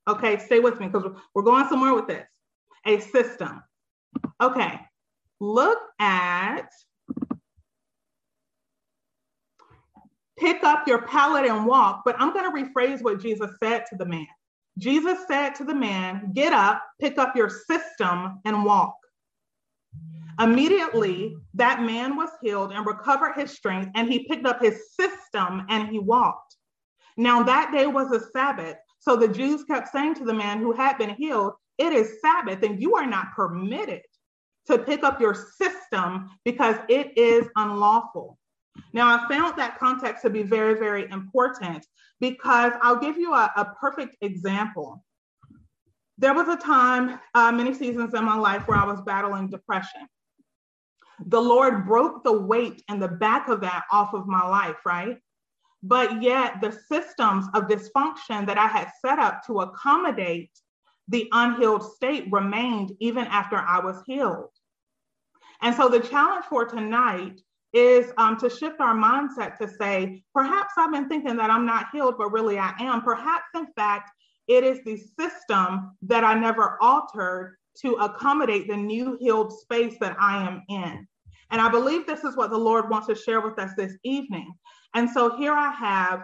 Okay, 0.07 0.37
stay 0.37 0.59
with 0.59 0.79
me 0.79 0.85
because 0.89 1.11
we're 1.33 1.41
going 1.41 1.67
somewhere 1.69 1.95
with 1.95 2.05
this 2.05 2.27
a 2.85 2.99
system. 2.99 3.63
Okay, 4.39 4.79
look 5.39 5.79
at 5.99 6.67
pick 10.37 10.63
up 10.63 10.87
your 10.87 11.01
pallet 11.07 11.45
and 11.45 11.65
walk, 11.65 12.03
but 12.05 12.15
I'm 12.19 12.31
going 12.31 12.45
to 12.45 12.55
rephrase 12.55 13.01
what 13.01 13.19
Jesus 13.19 13.49
said 13.59 13.85
to 13.89 13.95
the 13.95 14.05
man. 14.05 14.27
Jesus 14.77 15.19
said 15.27 15.55
to 15.55 15.63
the 15.63 15.75
man, 15.75 16.31
Get 16.33 16.53
up, 16.53 16.83
pick 16.99 17.17
up 17.17 17.35
your 17.35 17.49
system, 17.49 18.39
and 18.45 18.65
walk. 18.65 18.95
Immediately, 20.39 21.35
that 21.53 21.83
man 21.83 22.15
was 22.15 22.29
healed 22.41 22.71
and 22.71 22.85
recovered 22.85 23.33
his 23.35 23.51
strength, 23.51 23.91
and 23.95 24.11
he 24.11 24.27
picked 24.27 24.47
up 24.47 24.61
his 24.61 24.95
system 24.99 25.65
and 25.69 25.89
he 25.89 25.99
walked. 25.99 26.55
Now, 27.17 27.43
that 27.43 27.71
day 27.71 27.85
was 27.85 28.11
a 28.11 28.19
Sabbath. 28.31 28.77
So 28.99 29.15
the 29.15 29.27
Jews 29.27 29.63
kept 29.65 29.89
saying 29.89 30.15
to 30.15 30.25
the 30.25 30.33
man 30.33 30.59
who 30.59 30.71
had 30.71 30.97
been 30.97 31.11
healed, 31.11 31.53
it 31.77 31.93
is 31.93 32.21
Sabbath 32.21 32.63
and 32.63 32.81
you 32.81 32.95
are 32.95 33.05
not 33.05 33.33
permitted 33.35 34.01
to 34.67 34.79
pick 34.79 35.03
up 35.03 35.19
your 35.19 35.35
system 35.35 36.29
because 36.45 36.77
it 36.87 37.17
is 37.17 37.47
unlawful. 37.55 38.39
Now, 38.93 39.07
I 39.07 39.27
found 39.27 39.57
that 39.57 39.79
context 39.79 40.21
to 40.23 40.29
be 40.29 40.43
very, 40.43 40.75
very 40.75 41.09
important 41.09 41.85
because 42.19 42.73
I'll 42.81 42.99
give 42.99 43.17
you 43.17 43.33
a, 43.33 43.51
a 43.55 43.65
perfect 43.79 44.17
example. 44.21 45.03
There 46.17 46.33
was 46.33 46.47
a 46.47 46.57
time, 46.57 47.19
uh, 47.33 47.51
many 47.51 47.73
seasons 47.73 48.13
in 48.13 48.23
my 48.23 48.37
life, 48.37 48.67
where 48.67 48.77
I 48.77 48.85
was 48.85 49.01
battling 49.01 49.49
depression. 49.49 50.07
The 51.25 51.41
Lord 51.41 51.85
broke 51.87 52.23
the 52.23 52.39
weight 52.39 52.83
and 52.87 53.01
the 53.01 53.07
back 53.07 53.47
of 53.47 53.61
that 53.61 53.83
off 53.91 54.13
of 54.13 54.27
my 54.27 54.47
life, 54.47 54.77
right? 54.85 55.17
But 55.81 56.21
yet, 56.21 56.61
the 56.61 56.71
systems 56.71 57.45
of 57.53 57.67
dysfunction 57.67 58.45
that 58.47 58.57
I 58.57 58.67
had 58.67 58.91
set 59.03 59.19
up 59.19 59.45
to 59.47 59.61
accommodate 59.61 60.51
the 61.07 61.27
unhealed 61.31 61.83
state 61.83 62.27
remained 62.31 62.93
even 62.99 63.25
after 63.25 63.57
I 63.57 63.79
was 63.79 64.01
healed. 64.05 64.49
And 65.61 65.75
so 65.75 65.89
the 65.89 65.99
challenge 65.99 66.45
for 66.45 66.65
tonight 66.65 67.41
is 67.73 68.11
um, 68.17 68.37
to 68.37 68.49
shift 68.49 68.79
our 68.79 68.95
mindset 68.95 69.57
to 69.57 69.67
say, 69.67 70.23
perhaps 70.33 70.73
I've 70.77 70.91
been 70.91 71.09
thinking 71.09 71.35
that 71.37 71.49
I'm 71.49 71.65
not 71.65 71.87
healed, 71.91 72.15
but 72.17 72.31
really 72.31 72.59
I 72.59 72.73
am. 72.79 73.01
Perhaps, 73.01 73.45
in 73.55 73.67
fact, 73.75 74.11
it 74.47 74.63
is 74.63 74.79
the 74.85 74.97
system 75.19 75.95
that 76.03 76.23
I 76.23 76.35
never 76.35 76.77
altered 76.81 77.57
to 77.81 77.93
accommodate 77.95 78.67
the 78.67 78.77
new 78.77 79.17
healed 79.19 79.51
space 79.51 79.95
that 79.99 80.15
I 80.19 80.45
am 80.45 80.61
in. 80.69 81.07
And 81.49 81.61
I 81.61 81.69
believe 81.69 82.05
this 82.05 82.23
is 82.23 82.35
what 82.37 82.51
the 82.51 82.57
Lord 82.57 82.89
wants 82.89 83.07
to 83.07 83.15
share 83.15 83.41
with 83.41 83.57
us 83.59 83.71
this 83.75 83.97
evening. 84.03 84.53
And 84.93 85.09
so 85.09 85.35
here 85.37 85.53
I 85.53 85.71
have 85.71 86.23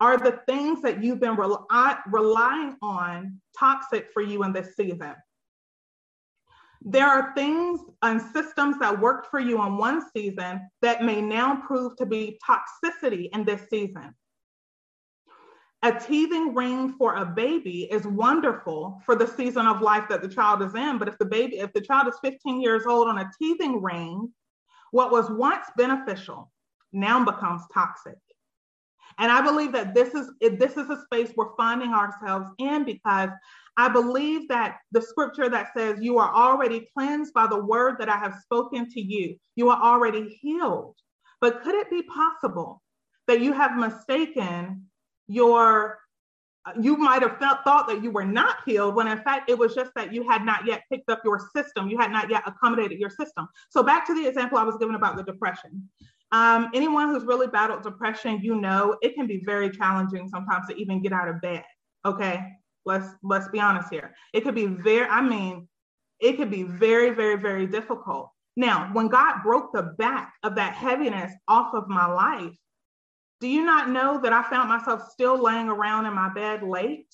are 0.00 0.18
the 0.18 0.40
things 0.46 0.82
that 0.82 1.02
you've 1.02 1.20
been 1.20 1.36
relying 1.36 2.76
on 2.82 3.40
toxic 3.58 4.08
for 4.12 4.22
you 4.22 4.42
in 4.42 4.52
this 4.52 4.76
season? 4.76 5.14
There 6.84 7.06
are 7.06 7.34
things 7.34 7.80
and 8.02 8.20
systems 8.20 8.78
that 8.78 9.00
worked 9.00 9.30
for 9.30 9.40
you 9.40 9.64
in 9.64 9.78
one 9.78 10.02
season 10.14 10.68
that 10.82 11.02
may 11.02 11.22
now 11.22 11.56
prove 11.66 11.96
to 11.96 12.04
be 12.04 12.38
toxicity 12.46 13.30
in 13.32 13.44
this 13.44 13.62
season. 13.70 14.14
A 15.82 15.98
teething 15.98 16.54
ring 16.54 16.94
for 16.98 17.16
a 17.16 17.24
baby 17.24 17.88
is 17.90 18.06
wonderful 18.06 19.00
for 19.04 19.16
the 19.16 19.26
season 19.26 19.66
of 19.66 19.80
life 19.80 20.04
that 20.08 20.22
the 20.22 20.28
child 20.28 20.62
is 20.62 20.74
in. 20.74 20.98
But 20.98 21.08
if 21.08 21.18
the 21.18 21.26
baby, 21.26 21.58
if 21.58 21.72
the 21.72 21.80
child 21.80 22.08
is 22.08 22.18
15 22.22 22.60
years 22.60 22.84
old 22.86 23.08
on 23.08 23.18
a 23.18 23.30
teething 23.38 23.82
ring, 23.82 24.32
what 24.92 25.10
was 25.10 25.30
once 25.30 25.66
beneficial 25.76 26.50
now 26.92 27.24
becomes 27.24 27.62
toxic. 27.72 28.18
And 29.18 29.30
I 29.30 29.42
believe 29.42 29.72
that 29.72 29.94
this 29.94 30.14
is 30.14 30.30
this 30.40 30.76
is 30.76 30.88
a 30.90 31.02
space 31.02 31.32
we're 31.36 31.54
finding 31.56 31.92
ourselves 31.92 32.48
in 32.58 32.84
because 32.84 33.30
I 33.76 33.88
believe 33.88 34.48
that 34.48 34.78
the 34.92 35.02
scripture 35.02 35.48
that 35.48 35.68
says 35.76 35.98
you 36.00 36.18
are 36.18 36.32
already 36.32 36.88
cleansed 36.96 37.34
by 37.34 37.46
the 37.46 37.58
word 37.58 37.96
that 37.98 38.08
I 38.08 38.16
have 38.16 38.36
spoken 38.42 38.88
to 38.90 39.00
you, 39.00 39.36
you 39.56 39.70
are 39.70 39.82
already 39.82 40.28
healed. 40.40 40.96
But 41.40 41.62
could 41.62 41.74
it 41.74 41.90
be 41.90 42.02
possible 42.02 42.82
that 43.26 43.40
you 43.40 43.52
have 43.52 43.76
mistaken 43.76 44.86
your 45.26 45.98
you 46.80 46.96
might 46.96 47.20
have 47.20 47.36
felt, 47.36 47.58
thought 47.62 47.86
that 47.88 48.02
you 48.02 48.10
were 48.10 48.24
not 48.24 48.56
healed 48.64 48.94
when 48.94 49.06
in 49.06 49.18
fact 49.18 49.50
it 49.50 49.58
was 49.58 49.74
just 49.74 49.90
that 49.94 50.14
you 50.14 50.26
had 50.26 50.46
not 50.46 50.66
yet 50.66 50.82
picked 50.90 51.10
up 51.10 51.20
your 51.22 51.38
system 51.54 51.88
you 51.88 51.98
had 51.98 52.10
not 52.10 52.30
yet 52.30 52.42
accommodated 52.46 52.98
your 52.98 53.10
system 53.10 53.46
so 53.68 53.82
back 53.82 54.06
to 54.06 54.14
the 54.14 54.26
example 54.26 54.56
i 54.56 54.62
was 54.62 54.78
given 54.78 54.94
about 54.94 55.14
the 55.14 55.22
depression 55.22 55.86
um, 56.34 56.70
anyone 56.74 57.10
who's 57.10 57.22
really 57.24 57.46
battled 57.46 57.84
depression, 57.84 58.40
you 58.42 58.56
know 58.56 58.96
it 59.02 59.14
can 59.14 59.28
be 59.28 59.44
very 59.44 59.70
challenging 59.70 60.28
sometimes 60.28 60.66
to 60.66 60.74
even 60.74 61.00
get 61.00 61.12
out 61.12 61.28
of 61.28 61.40
bed. 61.40 61.62
Okay, 62.04 62.42
let's 62.84 63.08
let's 63.22 63.48
be 63.48 63.60
honest 63.60 63.88
here. 63.90 64.14
It 64.32 64.42
could 64.42 64.54
be 64.54 64.66
very, 64.66 65.06
I 65.08 65.20
mean, 65.20 65.68
it 66.20 66.36
could 66.36 66.50
be 66.50 66.62
very, 66.62 67.10
very, 67.10 67.36
very 67.36 67.66
difficult. 67.66 68.30
Now, 68.56 68.90
when 68.92 69.08
God 69.08 69.42
broke 69.42 69.72
the 69.72 69.94
back 69.98 70.32
of 70.42 70.54
that 70.54 70.74
heaviness 70.74 71.32
off 71.48 71.74
of 71.74 71.88
my 71.88 72.06
life, 72.06 72.56
do 73.40 73.48
you 73.48 73.64
not 73.64 73.90
know 73.90 74.20
that 74.22 74.32
I 74.32 74.48
found 74.48 74.68
myself 74.68 75.10
still 75.10 75.42
laying 75.42 75.68
around 75.68 76.06
in 76.06 76.14
my 76.14 76.32
bed 76.32 76.62
late? 76.62 77.06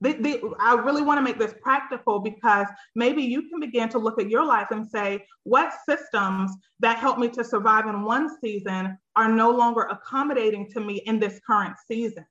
The, 0.00 0.12
the, 0.12 0.54
I 0.60 0.74
really 0.74 1.02
want 1.02 1.18
to 1.18 1.22
make 1.22 1.38
this 1.38 1.54
practical 1.62 2.18
because 2.18 2.66
maybe 2.94 3.22
you 3.22 3.48
can 3.48 3.60
begin 3.60 3.88
to 3.90 3.98
look 3.98 4.20
at 4.20 4.28
your 4.28 4.44
life 4.44 4.66
and 4.70 4.86
say, 4.86 5.24
what 5.44 5.72
systems 5.88 6.50
that 6.80 6.98
helped 6.98 7.18
me 7.18 7.28
to 7.30 7.42
survive 7.42 7.86
in 7.86 8.02
one 8.02 8.28
season 8.40 8.98
are 9.16 9.28
no 9.28 9.50
longer 9.50 9.82
accommodating 9.82 10.70
to 10.72 10.80
me 10.80 10.96
in 11.06 11.18
this 11.18 11.40
current 11.46 11.76
season? 11.88 12.26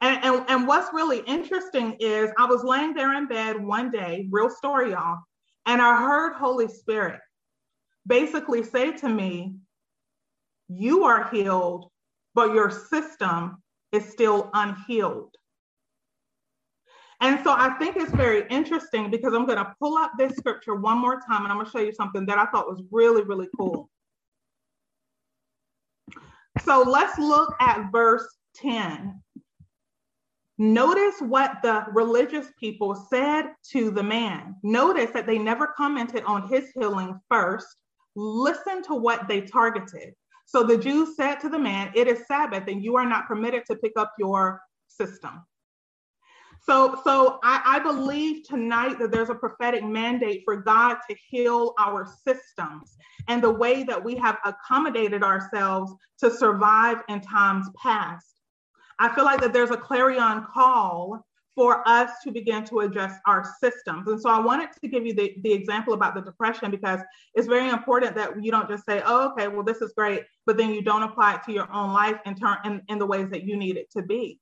And, 0.00 0.22
and, 0.24 0.44
and 0.48 0.66
what's 0.66 0.92
really 0.92 1.20
interesting 1.20 1.96
is 2.00 2.30
I 2.38 2.46
was 2.46 2.62
laying 2.62 2.94
there 2.94 3.14
in 3.14 3.26
bed 3.26 3.64
one 3.64 3.90
day, 3.90 4.28
real 4.30 4.50
story, 4.50 4.90
y'all, 4.90 5.18
and 5.66 5.80
I 5.80 5.96
heard 5.96 6.34
Holy 6.34 6.68
Spirit 6.68 7.20
basically 8.06 8.62
say 8.62 8.92
to 8.92 9.08
me, 9.08 9.54
You 10.68 11.04
are 11.04 11.30
healed, 11.30 11.90
but 12.34 12.52
your 12.52 12.70
system 12.70 13.62
is 13.92 14.04
still 14.04 14.50
unhealed. 14.52 15.34
And 17.20 17.40
so 17.42 17.52
I 17.52 17.70
think 17.78 17.96
it's 17.96 18.12
very 18.12 18.44
interesting 18.50 19.10
because 19.10 19.32
I'm 19.32 19.46
going 19.46 19.58
to 19.58 19.74
pull 19.80 19.96
up 19.96 20.12
this 20.18 20.36
scripture 20.36 20.74
one 20.74 20.98
more 20.98 21.20
time 21.20 21.44
and 21.44 21.52
I'm 21.52 21.56
going 21.56 21.66
to 21.66 21.72
show 21.72 21.78
you 21.78 21.92
something 21.92 22.26
that 22.26 22.38
I 22.38 22.46
thought 22.46 22.68
was 22.68 22.82
really, 22.90 23.22
really 23.22 23.48
cool. 23.56 23.88
So 26.62 26.82
let's 26.82 27.18
look 27.18 27.54
at 27.60 27.90
verse 27.90 28.26
10. 28.56 29.22
Notice 30.56 31.16
what 31.20 31.56
the 31.62 31.84
religious 31.92 32.46
people 32.60 32.94
said 32.94 33.46
to 33.72 33.90
the 33.90 34.02
man. 34.02 34.54
Notice 34.62 35.10
that 35.10 35.26
they 35.26 35.38
never 35.38 35.68
commented 35.76 36.22
on 36.24 36.48
his 36.48 36.70
healing 36.74 37.18
first. 37.28 37.66
Listen 38.14 38.82
to 38.84 38.94
what 38.94 39.26
they 39.26 39.40
targeted. 39.40 40.14
So 40.46 40.62
the 40.62 40.78
Jews 40.78 41.16
said 41.16 41.36
to 41.40 41.48
the 41.48 41.58
man, 41.58 41.90
It 41.94 42.06
is 42.06 42.26
Sabbath, 42.28 42.68
and 42.68 42.84
you 42.84 42.96
are 42.96 43.08
not 43.08 43.26
permitted 43.26 43.64
to 43.66 43.76
pick 43.76 43.92
up 43.96 44.12
your 44.18 44.60
system. 44.86 45.42
So, 46.62 47.00
so 47.04 47.40
I, 47.42 47.60
I, 47.64 47.78
believe 47.80 48.44
tonight 48.44 48.98
that 48.98 49.10
there's 49.10 49.28
a 49.28 49.34
prophetic 49.34 49.84
mandate 49.84 50.42
for 50.46 50.56
God 50.56 50.96
to 51.10 51.16
heal 51.28 51.74
our 51.78 52.06
systems 52.26 52.96
and 53.28 53.42
the 53.42 53.50
way 53.50 53.82
that 53.82 54.02
we 54.02 54.16
have 54.16 54.38
accommodated 54.46 55.22
ourselves 55.22 55.92
to 56.20 56.30
survive 56.30 57.02
in 57.10 57.20
times 57.20 57.68
past. 57.82 58.33
I 58.98 59.14
feel 59.14 59.24
like 59.24 59.40
that 59.40 59.52
there's 59.52 59.70
a 59.70 59.76
clarion 59.76 60.44
call 60.52 61.24
for 61.54 61.86
us 61.86 62.10
to 62.24 62.32
begin 62.32 62.64
to 62.64 62.80
address 62.80 63.18
our 63.26 63.44
systems. 63.60 64.08
And 64.08 64.20
so 64.20 64.28
I 64.28 64.40
wanted 64.40 64.70
to 64.82 64.88
give 64.88 65.06
you 65.06 65.14
the, 65.14 65.36
the 65.42 65.52
example 65.52 65.94
about 65.94 66.14
the 66.14 66.20
depression 66.20 66.70
because 66.70 67.00
it's 67.34 67.46
very 67.46 67.70
important 67.70 68.16
that 68.16 68.42
you 68.42 68.50
don't 68.50 68.68
just 68.68 68.84
say, 68.84 69.02
oh, 69.06 69.30
okay, 69.30 69.46
well, 69.46 69.62
this 69.62 69.80
is 69.80 69.92
great, 69.96 70.24
but 70.46 70.56
then 70.56 70.70
you 70.70 70.82
don't 70.82 71.04
apply 71.04 71.34
it 71.34 71.42
to 71.44 71.52
your 71.52 71.72
own 71.72 71.92
life 71.92 72.16
in, 72.26 72.34
turn, 72.34 72.56
in, 72.64 72.82
in 72.88 72.98
the 72.98 73.06
ways 73.06 73.28
that 73.30 73.44
you 73.44 73.56
need 73.56 73.76
it 73.76 73.90
to 73.92 74.02
be. 74.02 74.40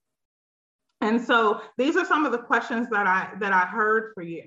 And 1.03 1.21
so 1.21 1.61
these 1.77 1.97
are 1.97 2.07
some 2.07 2.25
of 2.25 2.33
the 2.33 2.39
questions 2.39 2.89
that 2.91 3.07
I 3.07 3.37
that 3.41 3.53
I 3.53 3.67
heard 3.67 4.13
for 4.15 4.23
you. 4.23 4.45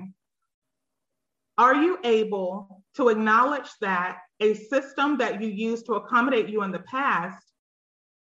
Are 1.58 1.76
you 1.76 2.00
able 2.06 2.82
to 2.96 3.10
acknowledge 3.10 3.70
that 3.82 4.20
a 4.39 4.54
system 4.54 5.18
that 5.18 5.41
you 5.41 5.50
used 5.50 5.86
to 5.88 5.96
accommodate 5.96 6.48
you 6.48 6.63
in 6.63 6.72
the 6.72 6.80
past 6.80 7.44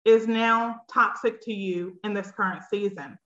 is 0.05 0.27
now 0.27 0.81
toxic 0.91 1.41
to 1.41 1.53
you 1.53 1.99
in 2.03 2.13
this 2.13 2.31
current 2.31 2.63
season? 2.69 3.17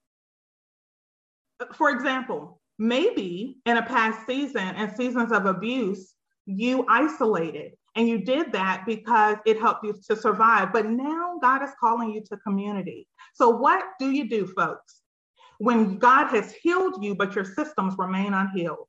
For 1.73 1.89
example, 1.89 2.61
maybe 2.77 3.57
in 3.65 3.77
a 3.77 3.81
past 3.81 4.25
season 4.27 4.75
and 4.75 4.95
seasons 4.95 5.31
of 5.31 5.45
abuse, 5.45 6.13
you 6.45 6.85
isolated 6.89 7.73
and 7.95 8.07
you 8.07 8.19
did 8.19 8.51
that 8.51 8.83
because 8.85 9.37
it 9.45 9.59
helped 9.59 9.85
you 9.85 9.95
to 10.07 10.15
survive. 10.15 10.73
But 10.73 10.87
now 10.87 11.39
God 11.41 11.63
is 11.63 11.71
calling 11.79 12.11
you 12.11 12.21
to 12.29 12.37
community. 12.37 13.07
So, 13.33 13.49
what 13.49 13.83
do 13.99 14.11
you 14.11 14.29
do, 14.29 14.45
folks, 14.47 15.01
when 15.59 15.97
God 15.97 16.27
has 16.27 16.53
healed 16.53 17.03
you, 17.03 17.15
but 17.15 17.35
your 17.35 17.45
systems 17.45 17.95
remain 17.97 18.33
unhealed? 18.33 18.87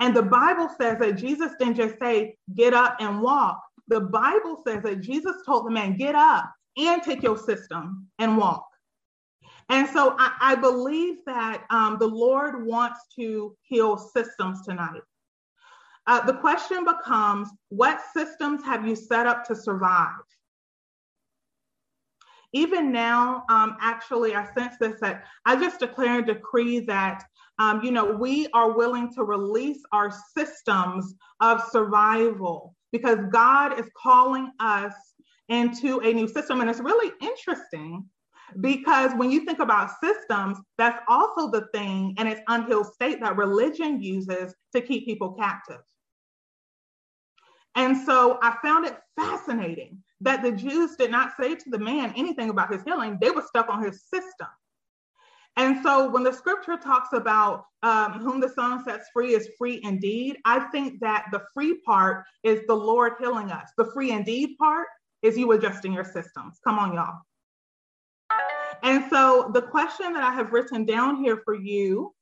And 0.00 0.14
the 0.14 0.22
Bible 0.22 0.70
says 0.80 0.98
that 1.00 1.16
Jesus 1.16 1.52
didn't 1.58 1.74
just 1.74 1.98
say, 1.98 2.36
get 2.54 2.72
up 2.72 2.96
and 3.00 3.20
walk. 3.20 3.60
The 3.88 4.00
Bible 4.00 4.62
says 4.66 4.82
that 4.82 5.00
Jesus 5.00 5.36
told 5.44 5.66
the 5.66 5.70
man, 5.70 5.96
get 5.96 6.14
up 6.14 6.52
and 6.76 7.02
take 7.02 7.22
your 7.22 7.38
system 7.38 8.06
and 8.18 8.36
walk. 8.36 8.66
And 9.70 9.88
so 9.88 10.14
I, 10.18 10.32
I 10.40 10.54
believe 10.54 11.16
that 11.26 11.64
um, 11.70 11.98
the 11.98 12.06
Lord 12.06 12.64
wants 12.64 13.00
to 13.16 13.54
heal 13.62 13.98
systems 13.98 14.62
tonight. 14.64 15.02
Uh, 16.06 16.24
the 16.24 16.34
question 16.34 16.84
becomes 16.84 17.48
what 17.68 18.00
systems 18.14 18.64
have 18.64 18.86
you 18.86 18.96
set 18.96 19.26
up 19.26 19.44
to 19.44 19.54
survive? 19.54 20.22
Even 22.54 22.90
now, 22.90 23.44
um, 23.50 23.76
actually, 23.78 24.34
I 24.34 24.50
sense 24.54 24.76
this 24.80 24.98
that 25.00 25.24
I 25.44 25.56
just 25.56 25.80
declare 25.80 26.18
and 26.18 26.26
decree 26.26 26.80
that, 26.80 27.24
um, 27.58 27.82
you 27.82 27.90
know, 27.90 28.06
we 28.06 28.48
are 28.54 28.72
willing 28.72 29.12
to 29.14 29.24
release 29.24 29.82
our 29.92 30.10
systems 30.34 31.14
of 31.40 31.62
survival 31.70 32.74
because 32.92 33.18
God 33.30 33.78
is 33.78 33.86
calling 33.96 34.50
us 34.60 34.94
into 35.48 36.00
a 36.00 36.12
new 36.12 36.28
system. 36.28 36.60
And 36.60 36.68
it's 36.68 36.80
really 36.80 37.12
interesting 37.20 38.04
because 38.60 39.12
when 39.16 39.30
you 39.30 39.44
think 39.44 39.58
about 39.58 39.90
systems, 40.02 40.58
that's 40.76 41.00
also 41.08 41.50
the 41.50 41.66
thing 41.72 42.14
and 42.18 42.28
its 42.28 42.40
unhealed 42.48 42.92
state 42.92 43.20
that 43.20 43.36
religion 43.36 44.02
uses 44.02 44.54
to 44.74 44.80
keep 44.80 45.06
people 45.06 45.32
captive. 45.32 45.80
And 47.74 47.96
so 47.96 48.38
I 48.42 48.56
found 48.62 48.86
it 48.86 48.98
fascinating 49.16 50.02
that 50.20 50.42
the 50.42 50.50
Jews 50.50 50.96
did 50.96 51.10
not 51.10 51.32
say 51.38 51.54
to 51.54 51.70
the 51.70 51.78
man 51.78 52.12
anything 52.16 52.50
about 52.50 52.72
his 52.72 52.82
healing. 52.82 53.18
They 53.20 53.30
were 53.30 53.44
stuck 53.46 53.68
on 53.68 53.84
his 53.84 54.02
system. 54.02 54.48
And 55.56 55.82
so 55.82 56.08
when 56.08 56.22
the 56.22 56.32
scripture 56.32 56.76
talks 56.76 57.12
about 57.12 57.64
um, 57.82 58.12
whom 58.12 58.40
the 58.40 58.48
Son 58.48 58.84
sets 58.84 59.08
free 59.12 59.34
is 59.34 59.48
free 59.58 59.80
indeed, 59.82 60.36
I 60.44 60.60
think 60.70 61.00
that 61.00 61.26
the 61.32 61.42
free 61.52 61.80
part 61.80 62.24
is 62.44 62.60
the 62.66 62.74
Lord 62.74 63.14
healing 63.18 63.50
us. 63.50 63.70
The 63.76 63.90
free 63.92 64.12
indeed 64.12 64.56
part 64.58 64.86
is 65.22 65.36
you 65.36 65.50
adjusting 65.52 65.92
your 65.92 66.04
systems. 66.04 66.60
Come 66.62 66.78
on, 66.78 66.94
y'all. 66.94 67.18
And 68.82 69.04
so 69.10 69.50
the 69.52 69.62
question 69.62 70.12
that 70.12 70.22
I 70.22 70.32
have 70.34 70.52
written 70.52 70.84
down 70.84 71.16
here 71.16 71.40
for 71.44 71.54
you 71.54 72.14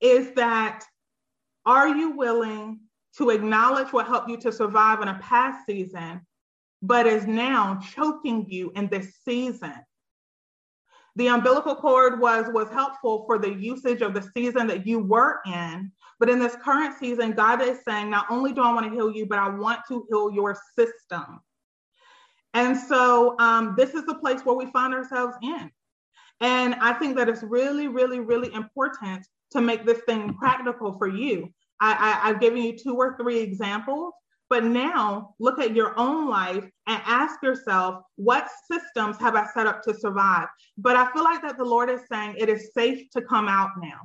is 0.00 0.32
that 0.34 0.84
are 1.66 1.88
you 1.88 2.10
willing 2.10 2.80
to 3.16 3.30
acknowledge 3.30 3.92
what 3.92 4.06
helped 4.06 4.28
you 4.28 4.36
to 4.38 4.52
survive 4.52 5.02
in 5.02 5.08
a 5.08 5.18
past 5.20 5.66
season, 5.66 6.20
but 6.82 7.06
is 7.06 7.26
now 7.26 7.80
choking 7.94 8.46
you 8.48 8.70
in 8.76 8.86
this 8.88 9.16
season. 9.24 9.74
The 11.18 11.26
umbilical 11.26 11.74
cord 11.74 12.20
was, 12.20 12.46
was 12.54 12.68
helpful 12.70 13.24
for 13.26 13.40
the 13.40 13.52
usage 13.52 14.02
of 14.02 14.14
the 14.14 14.22
season 14.36 14.68
that 14.68 14.86
you 14.86 15.00
were 15.00 15.40
in. 15.46 15.90
But 16.20 16.30
in 16.30 16.38
this 16.38 16.54
current 16.62 16.96
season, 16.96 17.32
God 17.32 17.60
is 17.60 17.80
saying, 17.86 18.08
not 18.08 18.26
only 18.30 18.52
do 18.52 18.62
I 18.62 18.72
want 18.72 18.86
to 18.86 18.92
heal 18.92 19.10
you, 19.10 19.26
but 19.26 19.40
I 19.40 19.48
want 19.48 19.80
to 19.88 20.06
heal 20.08 20.30
your 20.30 20.56
system. 20.76 21.40
And 22.54 22.78
so 22.78 23.34
um, 23.40 23.74
this 23.76 23.94
is 23.94 24.06
the 24.06 24.14
place 24.14 24.42
where 24.44 24.54
we 24.54 24.66
find 24.66 24.94
ourselves 24.94 25.34
in. 25.42 25.70
And 26.40 26.76
I 26.76 26.92
think 26.92 27.16
that 27.16 27.28
it's 27.28 27.42
really, 27.42 27.88
really, 27.88 28.20
really 28.20 28.54
important 28.54 29.26
to 29.50 29.60
make 29.60 29.84
this 29.84 29.98
thing 30.06 30.34
practical 30.34 30.96
for 30.98 31.08
you. 31.08 31.52
I, 31.80 32.20
I, 32.22 32.30
I've 32.30 32.40
given 32.40 32.62
you 32.62 32.78
two 32.78 32.94
or 32.94 33.16
three 33.16 33.40
examples, 33.40 34.12
but 34.50 34.64
now 34.64 35.34
look 35.38 35.58
at 35.58 35.74
your 35.74 35.98
own 35.98 36.28
life 36.28 36.64
and 36.86 37.02
ask 37.04 37.42
yourself, 37.42 38.02
what 38.16 38.48
systems 38.70 39.18
have 39.18 39.34
I 39.34 39.46
set 39.54 39.66
up 39.66 39.82
to 39.82 39.94
survive? 39.94 40.48
But 40.76 40.96
I 40.96 41.12
feel 41.12 41.24
like 41.24 41.42
that 41.42 41.58
the 41.58 41.64
Lord 41.64 41.90
is 41.90 42.00
saying 42.10 42.36
it 42.38 42.48
is 42.48 42.70
safe 42.72 43.10
to 43.10 43.22
come 43.22 43.48
out 43.48 43.70
now 43.80 44.00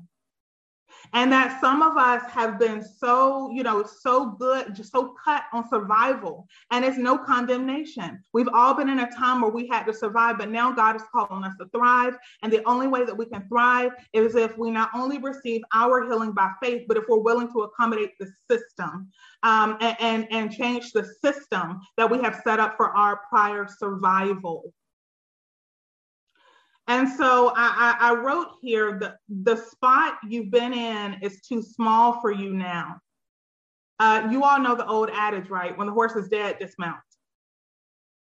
and 1.11 1.31
that 1.31 1.59
some 1.59 1.81
of 1.81 1.97
us 1.97 2.23
have 2.31 2.57
been 2.57 2.83
so 2.83 3.51
you 3.51 3.63
know 3.63 3.83
so 3.83 4.31
good 4.31 4.73
just 4.73 4.91
so 4.91 5.15
cut 5.23 5.43
on 5.51 5.67
survival 5.69 6.47
and 6.71 6.85
it's 6.85 6.97
no 6.97 7.17
condemnation. 7.17 8.23
We've 8.33 8.47
all 8.53 8.73
been 8.73 8.89
in 8.89 8.99
a 8.99 9.11
time 9.11 9.41
where 9.41 9.51
we 9.51 9.67
had 9.67 9.83
to 9.83 9.93
survive 9.93 10.37
but 10.37 10.49
now 10.49 10.71
god 10.71 10.95
is 10.95 11.03
calling 11.11 11.43
us 11.43 11.53
to 11.59 11.67
thrive 11.69 12.15
and 12.41 12.51
the 12.51 12.63
only 12.67 12.87
way 12.87 13.03
that 13.05 13.17
we 13.17 13.25
can 13.25 13.47
thrive 13.47 13.91
is 14.13 14.35
if 14.35 14.57
we 14.57 14.71
not 14.71 14.89
only 14.95 15.17
receive 15.17 15.61
our 15.73 16.03
healing 16.03 16.31
by 16.31 16.51
faith 16.61 16.83
but 16.87 16.97
if 16.97 17.03
we're 17.07 17.19
willing 17.19 17.51
to 17.51 17.61
accommodate 17.61 18.11
the 18.19 18.27
system 18.49 19.09
um, 19.43 19.77
and, 19.81 19.97
and 19.99 20.27
and 20.31 20.51
change 20.51 20.91
the 20.91 21.05
system 21.23 21.81
that 21.97 22.09
we 22.09 22.21
have 22.21 22.41
set 22.43 22.59
up 22.59 22.75
for 22.77 22.89
our 22.95 23.21
prior 23.29 23.67
survival 23.67 24.73
and 26.87 27.07
so 27.09 27.53
I, 27.55 27.97
I, 27.99 28.09
I 28.09 28.13
wrote 28.15 28.55
here 28.61 28.99
the, 28.99 29.15
the 29.29 29.55
spot 29.55 30.15
you've 30.27 30.51
been 30.51 30.73
in 30.73 31.17
is 31.21 31.41
too 31.41 31.61
small 31.61 32.19
for 32.19 32.31
you 32.31 32.53
now. 32.53 32.99
Uh, 33.99 34.27
you 34.31 34.43
all 34.43 34.59
know 34.59 34.75
the 34.75 34.85
old 34.85 35.09
adage, 35.13 35.49
right? 35.49 35.77
When 35.77 35.87
the 35.87 35.93
horse 35.93 36.13
is 36.13 36.27
dead, 36.27 36.57
dismount. 36.59 36.99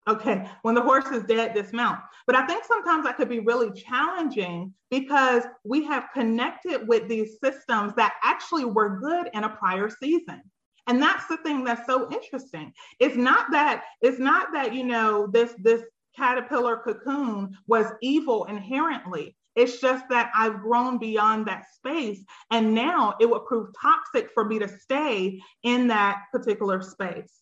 Okay, 0.08 0.48
when 0.62 0.74
the 0.74 0.82
horse 0.82 1.06
is 1.06 1.22
dead, 1.24 1.54
dismount. 1.54 2.00
But 2.26 2.34
I 2.36 2.46
think 2.46 2.64
sometimes 2.64 3.04
that 3.04 3.16
could 3.16 3.28
be 3.28 3.38
really 3.38 3.70
challenging 3.72 4.74
because 4.90 5.44
we 5.64 5.84
have 5.84 6.08
connected 6.12 6.86
with 6.88 7.08
these 7.08 7.38
systems 7.42 7.94
that 7.94 8.14
actually 8.22 8.64
were 8.64 8.98
good 8.98 9.30
in 9.32 9.44
a 9.44 9.48
prior 9.48 9.88
season. 9.88 10.42
And 10.88 11.00
that's 11.00 11.26
the 11.26 11.36
thing 11.38 11.62
that's 11.62 11.86
so 11.86 12.10
interesting. 12.10 12.72
It's 12.98 13.16
not 13.16 13.52
that 13.52 13.84
it's 14.00 14.18
not 14.18 14.52
that 14.52 14.74
you 14.74 14.82
know 14.82 15.28
this 15.28 15.54
this 15.58 15.82
caterpillar 16.16 16.76
cocoon 16.78 17.56
was 17.66 17.86
evil 18.00 18.44
inherently. 18.44 19.36
It's 19.54 19.80
just 19.80 20.08
that 20.08 20.30
I've 20.34 20.60
grown 20.60 20.98
beyond 20.98 21.46
that 21.46 21.64
space. 21.74 22.24
And 22.50 22.74
now 22.74 23.14
it 23.20 23.28
would 23.28 23.44
prove 23.44 23.70
toxic 23.80 24.30
for 24.32 24.44
me 24.44 24.58
to 24.58 24.68
stay 24.68 25.40
in 25.62 25.88
that 25.88 26.22
particular 26.32 26.80
space. 26.80 27.32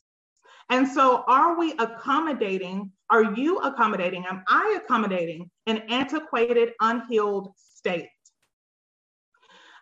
And 0.71 0.87
so, 0.87 1.25
are 1.27 1.59
we 1.59 1.73
accommodating? 1.79 2.93
Are 3.11 3.35
you 3.35 3.59
accommodating? 3.59 4.25
Am 4.27 4.45
I 4.47 4.79
accommodating 4.83 5.51
an 5.67 5.79
antiquated, 5.89 6.73
unhealed 6.81 7.53
state? 7.57 8.09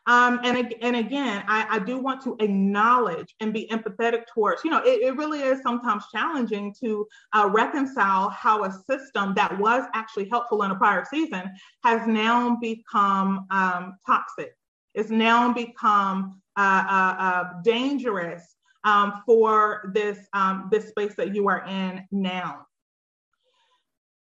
Um, 0.09 0.41
and, 0.43 0.75
and 0.81 0.97
again, 0.97 1.45
I, 1.47 1.67
I, 1.69 1.79
do 1.81 1.99
want 1.99 2.23
to 2.23 2.35
acknowledge 2.41 3.35
and 3.41 3.53
be 3.53 3.69
empathetic 3.71 4.23
towards, 4.33 4.65
you 4.65 4.71
know, 4.71 4.79
it, 4.79 5.03
it 5.03 5.17
really 5.17 5.43
is 5.43 5.61
sometimes 5.63 6.05
challenging 6.11 6.75
to 6.81 7.07
uh, 7.35 7.47
reconcile 7.53 8.31
how 8.31 8.65
a 8.65 8.73
system 8.73 9.35
that 9.35 9.59
was 9.59 9.85
actually 9.93 10.27
helpful 10.31 10.63
in 10.63 10.71
a 10.71 10.75
prior 10.77 11.05
season 11.05 11.51
has 11.85 12.07
now 12.07 12.57
become 12.57 13.47
um, 13.51 13.99
toxic. 14.07 14.55
It's 14.95 15.11
now 15.11 15.53
become 15.53 16.41
uh, 16.57 16.85
uh, 16.89 17.23
uh 17.23 17.45
dangerous 17.63 18.57
um, 18.85 19.23
for 19.27 19.93
this, 19.93 20.21
um, 20.33 20.69
this 20.73 20.89
space 20.89 21.17
that 21.17 21.35
you 21.35 21.49
are 21.49 21.67
in 21.67 22.03
now. 22.11 22.67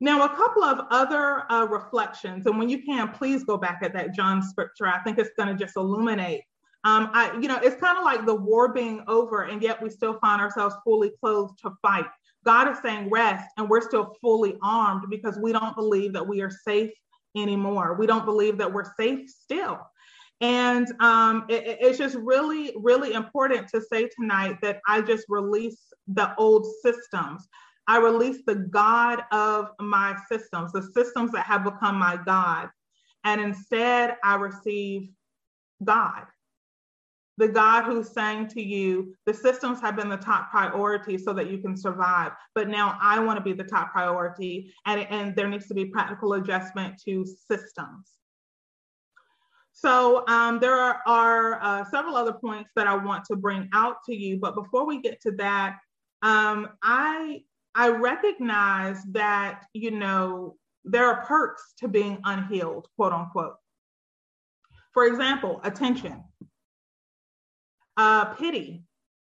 Now, 0.00 0.24
a 0.24 0.28
couple 0.28 0.62
of 0.62 0.86
other 0.90 1.50
uh, 1.50 1.66
reflections, 1.66 2.46
and 2.46 2.58
when 2.58 2.68
you 2.68 2.82
can, 2.82 3.08
please 3.12 3.44
go 3.44 3.56
back 3.56 3.78
at 3.82 3.94
that 3.94 4.14
John 4.14 4.42
scripture. 4.42 4.86
I 4.86 4.98
think 4.98 5.18
it's 5.18 5.30
going 5.38 5.48
to 5.48 5.54
just 5.54 5.76
illuminate. 5.76 6.42
Um, 6.84 7.10
I, 7.14 7.36
you 7.40 7.48
know, 7.48 7.56
it's 7.56 7.80
kind 7.80 7.96
of 7.96 8.04
like 8.04 8.26
the 8.26 8.34
war 8.34 8.72
being 8.72 9.02
over, 9.08 9.44
and 9.44 9.62
yet 9.62 9.82
we 9.82 9.88
still 9.88 10.18
find 10.20 10.40
ourselves 10.40 10.76
fully 10.84 11.12
clothed 11.20 11.58
to 11.62 11.72
fight. 11.80 12.04
God 12.44 12.70
is 12.70 12.78
saying 12.82 13.10
rest, 13.10 13.44
and 13.56 13.68
we're 13.68 13.80
still 13.80 14.14
fully 14.20 14.56
armed 14.62 15.04
because 15.10 15.38
we 15.42 15.52
don't 15.52 15.74
believe 15.74 16.12
that 16.12 16.26
we 16.26 16.42
are 16.42 16.50
safe 16.50 16.92
anymore. 17.34 17.96
We 17.98 18.06
don't 18.06 18.24
believe 18.24 18.58
that 18.58 18.72
we're 18.72 18.92
safe 18.98 19.28
still. 19.28 19.80
And 20.40 20.86
um, 21.00 21.46
it, 21.48 21.78
it's 21.80 21.98
just 21.98 22.16
really, 22.16 22.72
really 22.76 23.14
important 23.14 23.68
to 23.68 23.80
say 23.80 24.08
tonight 24.20 24.58
that 24.62 24.80
I 24.86 25.00
just 25.00 25.24
release 25.28 25.80
the 26.06 26.34
old 26.36 26.66
systems. 26.82 27.48
I 27.88 27.98
release 27.98 28.42
the 28.46 28.54
God 28.54 29.22
of 29.30 29.70
my 29.80 30.16
systems, 30.30 30.72
the 30.72 30.90
systems 30.94 31.32
that 31.32 31.46
have 31.46 31.64
become 31.64 31.96
my 31.96 32.18
God. 32.24 32.68
And 33.24 33.40
instead, 33.40 34.16
I 34.22 34.36
receive 34.36 35.10
God, 35.84 36.24
the 37.38 37.48
God 37.48 37.84
who's 37.84 38.10
saying 38.10 38.48
to 38.48 38.62
you, 38.62 39.14
the 39.26 39.34
systems 39.34 39.80
have 39.80 39.96
been 39.96 40.08
the 40.08 40.16
top 40.16 40.50
priority 40.50 41.18
so 41.18 41.32
that 41.34 41.50
you 41.50 41.58
can 41.58 41.76
survive. 41.76 42.32
But 42.54 42.68
now 42.68 42.98
I 43.00 43.18
want 43.18 43.36
to 43.36 43.42
be 43.42 43.52
the 43.52 43.64
top 43.64 43.92
priority, 43.92 44.72
and, 44.86 45.06
and 45.10 45.36
there 45.36 45.48
needs 45.48 45.66
to 45.68 45.74
be 45.74 45.84
practical 45.84 46.34
adjustment 46.34 47.00
to 47.04 47.26
systems. 47.26 48.12
So 49.72 50.26
um, 50.26 50.58
there 50.58 50.74
are, 50.74 51.02
are 51.06 51.62
uh, 51.62 51.84
several 51.90 52.16
other 52.16 52.32
points 52.32 52.70
that 52.76 52.86
I 52.86 52.96
want 52.96 53.26
to 53.26 53.36
bring 53.36 53.68
out 53.74 53.96
to 54.06 54.16
you. 54.16 54.38
But 54.38 54.54
before 54.54 54.86
we 54.86 55.02
get 55.02 55.20
to 55.22 55.32
that, 55.32 55.76
um, 56.22 56.70
I 56.82 57.42
I 57.76 57.88
recognize 57.88 59.02
that, 59.12 59.66
you 59.74 59.90
know, 59.90 60.56
there 60.84 61.06
are 61.06 61.24
perks 61.26 61.74
to 61.78 61.88
being 61.88 62.18
unhealed, 62.24 62.88
quote 62.96 63.12
unquote. 63.12 63.56
For 64.94 65.06
example, 65.06 65.60
attention, 65.62 66.24
uh, 67.98 68.24
pity. 68.34 68.82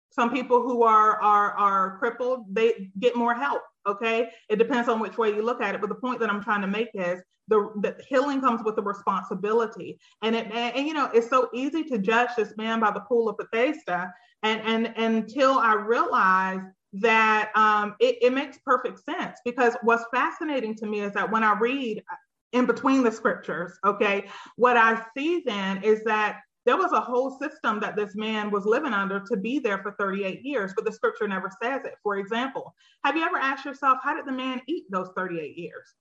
Some 0.10 0.30
people 0.32 0.62
who 0.62 0.84
are, 0.84 1.22
are, 1.22 1.52
are 1.54 1.98
crippled, 1.98 2.46
they 2.54 2.92
get 3.00 3.16
more 3.16 3.34
help. 3.34 3.62
Okay. 3.88 4.30
It 4.50 4.58
depends 4.58 4.90
on 4.90 5.00
which 5.00 5.18
way 5.18 5.30
you 5.30 5.42
look 5.42 5.62
at 5.62 5.74
it. 5.74 5.82
But 5.82 5.90
the 5.90 5.96
point 5.96 6.20
that 6.20 6.30
I'm 6.30 6.44
trying 6.44 6.62
to 6.62 6.68
make 6.68 6.90
is 6.94 7.22
the, 7.48 7.72
the 7.82 7.98
healing 8.08 8.42
comes 8.42 8.64
with 8.64 8.76
the 8.76 8.84
responsibility. 8.84 10.00
And 10.22 10.36
it, 10.36 10.46
and, 10.48 10.76
and, 10.76 10.88
you 10.88 10.94
know, 10.94 11.10
it's 11.14 11.30
so 11.30 11.50
easy 11.54 11.84
to 11.86 11.98
judge 11.98 12.30
this 12.38 12.56
man 12.58 12.80
by 12.80 12.92
the 12.92 13.02
pool 13.02 13.28
of 13.30 13.38
Bethesda. 13.38 14.14
And, 14.44 14.62
and, 14.62 14.94
and 14.98 15.16
until 15.16 15.54
I 15.58 15.74
realized 15.74 16.64
that 16.94 17.52
um, 17.56 17.96
it, 18.00 18.18
it 18.22 18.34
makes 18.34 18.58
perfect 18.66 19.04
sense 19.04 19.40
because 19.44 19.76
what's 19.82 20.06
fascinating 20.14 20.76
to 20.76 20.86
me 20.86 21.02
is 21.02 21.14
that 21.14 21.32
when 21.32 21.44
I 21.44 21.58
read 21.58 22.04
in 22.52 22.66
between 22.66 23.04
the 23.04 23.12
scriptures, 23.12 23.78
okay, 23.86 24.28
what 24.56 24.78
I 24.78 25.04
see 25.18 25.42
then 25.46 25.84
is 25.84 26.04
that 26.04 26.42
there 26.66 26.78
was 26.78 26.92
a 26.94 27.02
whole 27.02 27.38
system 27.40 27.80
that 27.82 27.96
this 27.96 28.16
man 28.16 28.50
was 28.50 28.66
living 28.66 28.94
under 28.94 29.20
to 29.20 29.36
be 29.36 29.60
there 29.60 29.80
for 29.80 29.96
38 30.00 30.46
years, 30.46 30.72
but 30.76 30.86
the 30.86 30.92
scripture 30.92 31.28
never 31.28 31.50
says 31.62 31.82
it. 31.84 31.96
For 32.04 32.18
example, 32.18 32.74
have 33.04 33.18
you 33.18 33.24
ever 33.24 33.38
asked 33.38 33.66
yourself, 33.66 33.98
how 34.02 34.16
did 34.16 34.26
the 34.26 34.32
man 34.32 34.62
eat 34.68 34.86
those 34.90 35.10
38 35.16 35.58
years? 35.58 35.96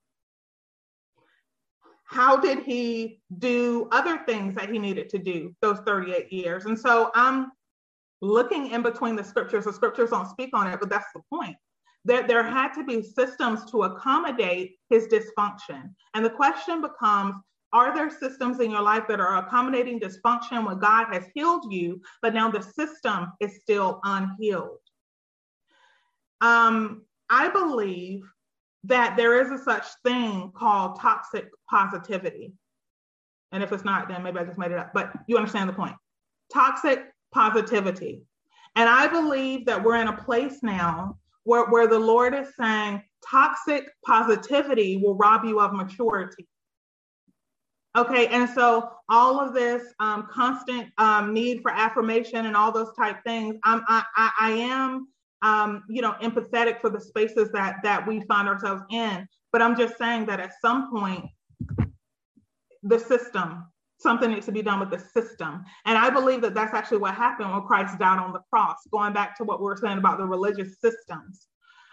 How 2.05 2.37
did 2.37 2.61
he 2.61 3.22
do 3.38 3.88
other 3.90 4.18
things 4.26 4.55
that 4.55 4.70
he 4.70 4.78
needed 4.78 5.09
to 5.09 5.18
do 5.18 5.57
those 5.62 5.78
38 5.81 6.31
years? 6.31 6.66
And 6.66 6.78
so 6.78 7.11
I'm 7.14 7.50
looking 8.22 8.70
in 8.70 8.82
between 8.82 9.16
the 9.16 9.24
scriptures, 9.24 9.64
the 9.64 9.72
scriptures 9.72 10.11
don't 10.11 10.30
speak 10.30 10.50
on 10.54 10.68
it, 10.68 10.80
but 10.80 10.88
that's 10.88 11.12
the 11.14 11.20
point. 11.28 11.56
That 12.04 12.26
there 12.28 12.42
had 12.42 12.72
to 12.74 12.85
be 12.85 13.02
systems 13.02 13.70
to 13.70 13.82
accommodate 13.82 14.76
his 14.88 15.06
dysfunction. 15.08 15.92
And 16.14 16.24
the 16.24 16.30
question 16.30 16.80
becomes 16.80 17.35
are 17.74 17.94
there 17.94 18.11
systems 18.11 18.61
in 18.61 18.70
your 18.70 18.82
life 18.82 19.04
that 19.08 19.18
are 19.18 19.38
accommodating 19.38 19.98
dysfunction 19.98 20.66
when 20.66 20.78
God 20.78 21.06
has 21.11 21.24
healed 21.35 21.72
you, 21.72 22.02
but 22.20 22.35
now 22.35 22.50
the 22.50 22.62
system 22.62 23.32
is 23.40 23.61
still 23.62 23.98
unhealed? 24.04 24.78
Um, 26.42 27.02
I 27.30 27.48
believe 27.48 28.24
that 28.85 29.16
there 29.16 29.40
is 29.40 29.50
a 29.50 29.62
such 29.64 29.87
thing 30.04 30.52
called 30.54 31.00
toxic 31.00 31.48
positivity. 31.70 32.52
And 33.52 33.62
if 33.62 33.72
it's 33.72 33.85
not, 33.85 34.08
then 34.08 34.22
maybe 34.22 34.38
I 34.38 34.44
just 34.44 34.58
made 34.58 34.72
it 34.72 34.78
up, 34.78 34.92
but 34.92 35.12
you 35.26 35.37
understand 35.37 35.68
the 35.68 35.74
point. 35.74 35.94
Toxic 36.52 37.12
positivity. 37.32 38.22
And 38.76 38.88
I 38.88 39.06
believe 39.06 39.66
that 39.66 39.82
we're 39.82 39.96
in 39.96 40.08
a 40.08 40.16
place 40.16 40.62
now 40.62 41.18
where, 41.44 41.66
where 41.66 41.86
the 41.86 41.98
Lord 41.98 42.34
is 42.34 42.48
saying 42.58 43.02
toxic 43.28 43.88
positivity 44.06 44.96
will 44.96 45.14
rob 45.14 45.44
you 45.44 45.60
of 45.60 45.72
maturity. 45.72 46.46
Okay, 47.94 48.26
and 48.28 48.48
so 48.48 48.90
all 49.10 49.38
of 49.38 49.52
this 49.52 49.82
um, 50.00 50.26
constant 50.30 50.88
um, 50.96 51.34
need 51.34 51.60
for 51.60 51.70
affirmation 51.70 52.46
and 52.46 52.56
all 52.56 52.72
those 52.72 52.94
type 52.96 53.18
things, 53.26 53.56
I'm, 53.64 53.82
I, 53.86 54.02
I, 54.16 54.50
am, 54.52 55.08
um, 55.42 55.82
you 55.90 56.00
know, 56.00 56.14
empathetic 56.22 56.80
for 56.80 56.88
the 56.88 57.00
spaces 57.00 57.50
that 57.52 57.76
that 57.82 58.06
we 58.06 58.22
find 58.22 58.48
ourselves 58.48 58.82
in. 58.90 59.28
But 59.52 59.60
I'm 59.60 59.76
just 59.76 59.98
saying 59.98 60.24
that 60.26 60.40
at 60.40 60.52
some 60.62 60.90
point, 60.90 61.26
the 62.82 62.98
system 62.98 63.66
something 64.02 64.30
needs 64.30 64.46
to 64.46 64.52
be 64.52 64.62
done 64.62 64.80
with 64.80 64.90
the 64.90 64.98
system. 64.98 65.64
And 65.84 65.96
I 65.96 66.10
believe 66.10 66.40
that 66.42 66.54
that's 66.54 66.74
actually 66.74 66.98
what 66.98 67.14
happened 67.14 67.50
when 67.50 67.62
Christ 67.62 67.98
died 67.98 68.18
on 68.18 68.32
the 68.32 68.40
cross, 68.50 68.78
going 68.90 69.12
back 69.12 69.36
to 69.38 69.44
what 69.44 69.60
we 69.60 69.64
were 69.64 69.76
saying 69.76 69.98
about 69.98 70.18
the 70.18 70.26
religious 70.26 70.80
systems. 70.80 71.46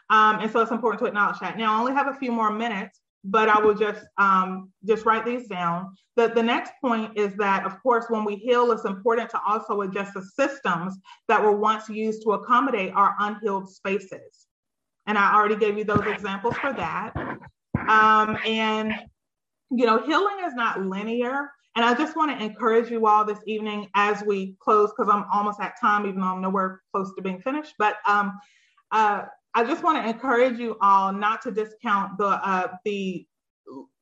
Um, 0.10 0.40
and 0.40 0.52
so 0.52 0.62
it's 0.62 0.72
important 0.72 1.00
to 1.02 1.06
acknowledge 1.06 1.40
that. 1.40 1.58
Now, 1.58 1.76
I 1.76 1.80
only 1.80 1.94
have 1.94 2.08
a 2.08 2.18
few 2.18 2.32
more 2.32 2.52
minutes, 2.52 3.00
but 3.24 3.48
I 3.48 3.60
will 3.60 3.76
just 3.76 4.06
um, 4.18 4.72
just 4.88 5.06
write 5.06 5.26
these 5.26 5.48
down. 5.48 5.96
The, 6.16 6.30
the 6.30 6.42
next 6.42 6.72
point 6.82 7.18
is 7.18 7.36
that, 7.36 7.66
of 7.66 7.82
course, 7.84 8.06
when 8.10 8.26
we 8.26 8.36
heal, 8.36 8.72
it's 8.72 8.86
important 8.86 9.30
to 9.32 9.40
also 9.48 9.82
adjust 9.82 10.14
the 10.16 10.24
systems 10.24 10.98
that 11.28 11.42
were 11.42 11.56
once 11.56 11.90
used 11.90 12.24
to 12.24 12.32
accommodate 12.32 12.94
our 12.94 13.16
unhealed 13.20 13.70
spaces. 13.70 14.48
And 15.06 15.18
I 15.18 15.36
already 15.36 15.58
gave 15.58 15.78
you 15.78 15.84
those 15.84 16.06
examples 16.08 16.56
for 16.56 16.74
that. 16.74 17.14
Um, 17.88 18.38
and 18.46 18.94
you 19.72 19.86
know, 19.86 20.02
healing 20.06 20.38
is 20.46 20.54
not 20.54 20.82
linear. 20.82 21.52
And 21.76 21.86
I 21.86 21.94
just 21.94 22.16
want 22.16 22.38
to 22.38 22.44
encourage 22.44 22.90
you 22.90 23.06
all 23.06 23.24
this 23.24 23.40
evening 23.46 23.88
as 23.96 24.24
we 24.24 24.56
close, 24.60 24.92
because 24.92 25.12
I'm 25.12 25.26
almost 25.32 25.60
at 25.62 25.80
time, 25.80 26.06
even 26.06 26.20
though 26.22 26.28
I'm 26.28 26.42
nowhere 26.42 26.82
close 26.94 27.14
to 27.16 27.22
being 27.22 27.42
finished. 27.42 27.76
But 27.78 27.98
um, 28.08 28.38
uh, 28.92 29.24
I 29.54 29.64
just 29.64 29.84
want 29.84 30.04
to 30.04 30.10
encourage 30.10 30.60
you 30.60 30.78
all 30.82 31.14
not 31.14 31.42
to 31.44 31.52
discount 31.52 32.18
the 32.18 32.28
uh, 32.28 32.68
the 32.86 33.26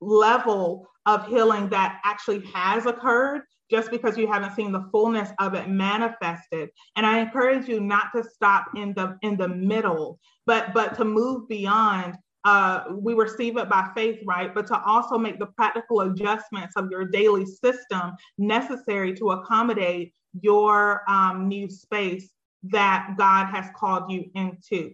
level 0.02 0.88
of 1.06 1.28
healing 1.28 1.70
that 1.70 2.00
actually 2.04 2.46
has 2.54 2.86
occurred 2.86 3.42
just 3.70 3.92
because 3.92 4.18
you 4.18 4.28
haven't 4.28 4.56
seen 4.56 4.72
the 4.72 4.88
fullness 4.92 5.30
of 5.40 5.54
it 5.54 5.68
manifested 5.68 6.70
and 6.96 7.06
i 7.06 7.20
encourage 7.20 7.68
you 7.68 7.80
not 7.80 8.08
to 8.16 8.24
stop 8.24 8.68
in 8.76 8.94
the 8.94 9.18
in 9.24 9.36
the 9.36 9.48
middle 9.48 10.20
but 10.46 10.74
but 10.74 10.96
to 10.96 11.04
move 11.04 11.48
beyond 11.50 12.15
uh, 12.48 12.85
we 12.91 13.13
receive 13.13 13.58
it 13.58 13.67
by 13.67 13.89
faith, 13.93 14.21
right? 14.25 14.56
But 14.56 14.67
to 14.67 14.81
also 14.83 15.17
make 15.17 15.37
the 15.37 15.48
practical 15.48 16.00
adjustments 16.02 16.77
of 16.77 16.89
your 16.89 17.04
daily 17.04 17.45
system 17.45 18.13
necessary 18.37 19.13
to 19.15 19.31
accommodate 19.31 20.13
your 20.39 21.02
um, 21.10 21.50
new 21.50 21.69
space 21.69 22.29
that 22.63 23.15
God 23.17 23.48
has 23.48 23.65
called 23.75 24.10
you 24.10 24.31
into. 24.33 24.93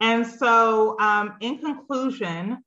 And 0.00 0.24
so, 0.24 0.96
um, 1.00 1.34
in 1.40 1.58
conclusion, 1.58 2.62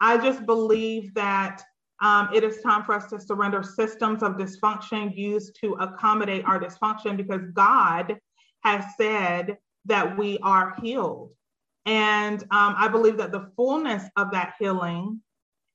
I 0.00 0.18
just 0.18 0.44
believe 0.44 1.14
that 1.14 1.62
um, 2.02 2.30
it 2.34 2.42
is 2.42 2.60
time 2.62 2.82
for 2.82 2.96
us 2.96 3.06
to 3.10 3.20
surrender 3.20 3.62
systems 3.62 4.24
of 4.24 4.32
dysfunction 4.32 5.16
used 5.16 5.56
to 5.60 5.74
accommodate 5.74 6.44
our 6.46 6.58
dysfunction 6.58 7.16
because 7.16 7.42
God 7.52 8.18
has 8.64 8.84
said 8.96 9.56
that 9.84 10.18
we 10.18 10.38
are 10.38 10.74
healed. 10.82 11.30
And 11.86 12.42
um, 12.44 12.74
I 12.78 12.88
believe 12.88 13.16
that 13.18 13.32
the 13.32 13.50
fullness 13.56 14.04
of 14.16 14.30
that 14.32 14.54
healing 14.58 15.20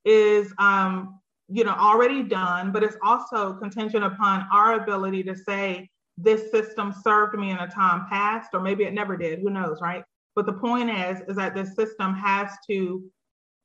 is, 0.06 0.54
um, 0.58 1.20
you 1.48 1.64
know, 1.64 1.76
already 1.78 2.24
done, 2.24 2.72
but 2.72 2.84
it's 2.84 2.98
also 3.04 3.54
contingent 3.54 4.04
upon 4.04 4.48
our 4.52 4.82
ability 4.82 5.24
to 5.24 5.36
say, 5.36 5.90
this 6.18 6.52
system 6.52 6.94
served 7.04 7.38
me 7.38 7.52
in 7.52 7.58
a 7.58 7.68
time 7.68 8.06
past, 8.10 8.50
or 8.54 8.60
maybe 8.60 8.84
it 8.84 8.94
never 8.94 9.16
did, 9.16 9.40
who 9.40 9.50
knows, 9.50 9.80
right? 9.82 10.04
But 10.36 10.46
the 10.46 10.54
point 10.54 10.90
is, 10.90 11.22
is 11.28 11.36
that 11.38 11.56
this 11.56 11.76
system 11.76 12.14
has 12.14 12.52
to 12.70 13.04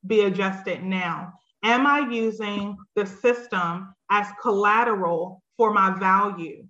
be 0.06 0.22
adjusted 0.22 0.82
now. 0.82 1.32
Am 1.62 1.86
I 1.86 2.00
using 2.10 2.76
the 2.94 3.06
system 3.06 3.94
as 4.10 4.26
collateral 4.40 5.42
for 5.56 5.72
my 5.72 5.98
value? 5.98 6.66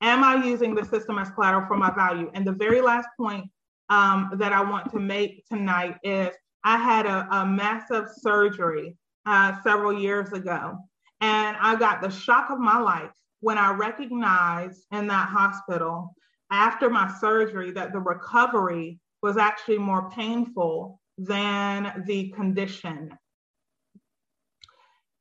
Am 0.00 0.24
I 0.24 0.44
using 0.44 0.74
the 0.74 0.84
system 0.84 1.18
as 1.18 1.30
collateral 1.30 1.66
for 1.68 1.76
my 1.76 1.90
value? 1.94 2.30
And 2.34 2.46
the 2.46 2.52
very 2.52 2.80
last 2.80 3.08
point 3.18 3.46
um, 3.90 4.30
that 4.34 4.52
I 4.52 4.62
want 4.62 4.90
to 4.92 4.98
make 4.98 5.44
tonight 5.46 5.96
is 6.02 6.30
I 6.64 6.78
had 6.78 7.06
a, 7.06 7.28
a 7.30 7.46
massive 7.46 8.06
surgery 8.20 8.96
uh, 9.26 9.60
several 9.62 9.98
years 9.98 10.32
ago, 10.32 10.78
and 11.20 11.56
I 11.60 11.76
got 11.76 12.00
the 12.00 12.10
shock 12.10 12.50
of 12.50 12.58
my 12.58 12.78
life 12.78 13.12
when 13.40 13.58
I 13.58 13.72
recognized 13.72 14.86
in 14.90 15.06
that 15.08 15.28
hospital 15.28 16.14
after 16.50 16.88
my 16.88 17.12
surgery 17.20 17.70
that 17.72 17.92
the 17.92 18.00
recovery 18.00 18.98
was 19.22 19.36
actually 19.36 19.78
more 19.78 20.10
painful 20.10 21.00
than 21.18 22.04
the 22.06 22.30
condition. 22.30 23.10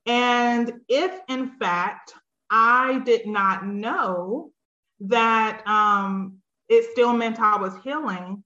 And 0.06 0.74
if 0.90 1.20
in 1.30 1.52
fact 1.60 2.14
I 2.50 3.02
did 3.06 3.26
not 3.26 3.66
know 3.66 4.52
that 5.00 5.66
um, 5.68 6.38
it 6.70 6.92
still 6.92 7.14
meant 7.14 7.40
I 7.40 7.58
was 7.58 7.74
healing, 7.84 8.44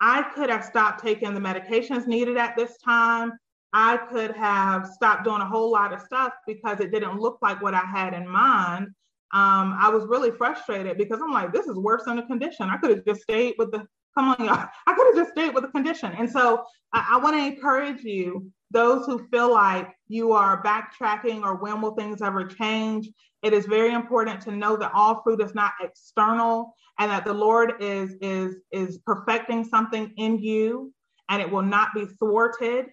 I 0.00 0.22
could 0.34 0.50
have 0.50 0.64
stopped 0.64 1.02
taking 1.02 1.34
the 1.34 1.40
medications 1.40 2.06
needed 2.06 2.36
at 2.36 2.56
this 2.56 2.78
time. 2.78 3.32
I 3.72 3.96
could 3.96 4.32
have 4.32 4.86
stopped 4.86 5.24
doing 5.24 5.40
a 5.40 5.46
whole 5.46 5.70
lot 5.70 5.92
of 5.92 6.00
stuff 6.00 6.32
because 6.46 6.80
it 6.80 6.90
didn't 6.90 7.18
look 7.18 7.38
like 7.42 7.60
what 7.60 7.74
I 7.74 7.84
had 7.84 8.14
in 8.14 8.26
mind. 8.28 8.86
Um, 9.34 9.76
I 9.78 9.90
was 9.90 10.06
really 10.06 10.30
frustrated 10.30 10.96
because 10.96 11.20
I'm 11.22 11.32
like, 11.32 11.52
this 11.52 11.66
is 11.66 11.76
worse 11.76 12.04
than 12.04 12.16
the 12.16 12.22
condition. 12.22 12.70
I 12.70 12.78
could 12.78 12.90
have 12.90 13.04
just 13.04 13.22
stayed 13.22 13.56
with 13.58 13.70
the, 13.72 13.86
come 14.16 14.28
on, 14.30 14.44
y'all. 14.44 14.66
I 14.86 14.94
could 14.94 15.06
have 15.08 15.16
just 15.16 15.32
stayed 15.32 15.54
with 15.54 15.64
the 15.64 15.70
condition. 15.70 16.12
And 16.12 16.30
so 16.30 16.64
I, 16.94 17.10
I 17.12 17.18
want 17.18 17.36
to 17.36 17.44
encourage 17.44 18.02
you, 18.04 18.50
those 18.70 19.06
who 19.06 19.26
feel 19.28 19.52
like 19.52 19.94
you 20.08 20.32
are 20.32 20.62
backtracking 20.62 21.42
or 21.42 21.56
when 21.56 21.80
will 21.80 21.94
things 21.94 22.22
ever 22.22 22.44
change, 22.44 23.08
it 23.42 23.52
is 23.52 23.66
very 23.66 23.92
important 23.92 24.40
to 24.42 24.52
know 24.52 24.76
that 24.76 24.92
all 24.94 25.22
fruit 25.22 25.40
is 25.40 25.54
not 25.54 25.72
external 25.80 26.74
and 26.98 27.10
that 27.10 27.24
the 27.24 27.32
Lord 27.32 27.74
is 27.80 28.14
is 28.20 28.56
is 28.72 28.98
perfecting 29.06 29.64
something 29.64 30.12
in 30.16 30.38
you 30.38 30.92
and 31.28 31.40
it 31.40 31.50
will 31.50 31.62
not 31.62 31.94
be 31.94 32.06
thwarted 32.18 32.86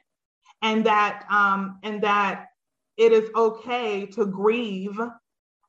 and 0.61 0.85
that 0.85 1.25
um 1.29 1.79
and 1.83 2.01
that 2.03 2.47
it 2.97 3.11
is 3.11 3.29
okay 3.35 4.05
to 4.05 4.25
grieve 4.25 4.99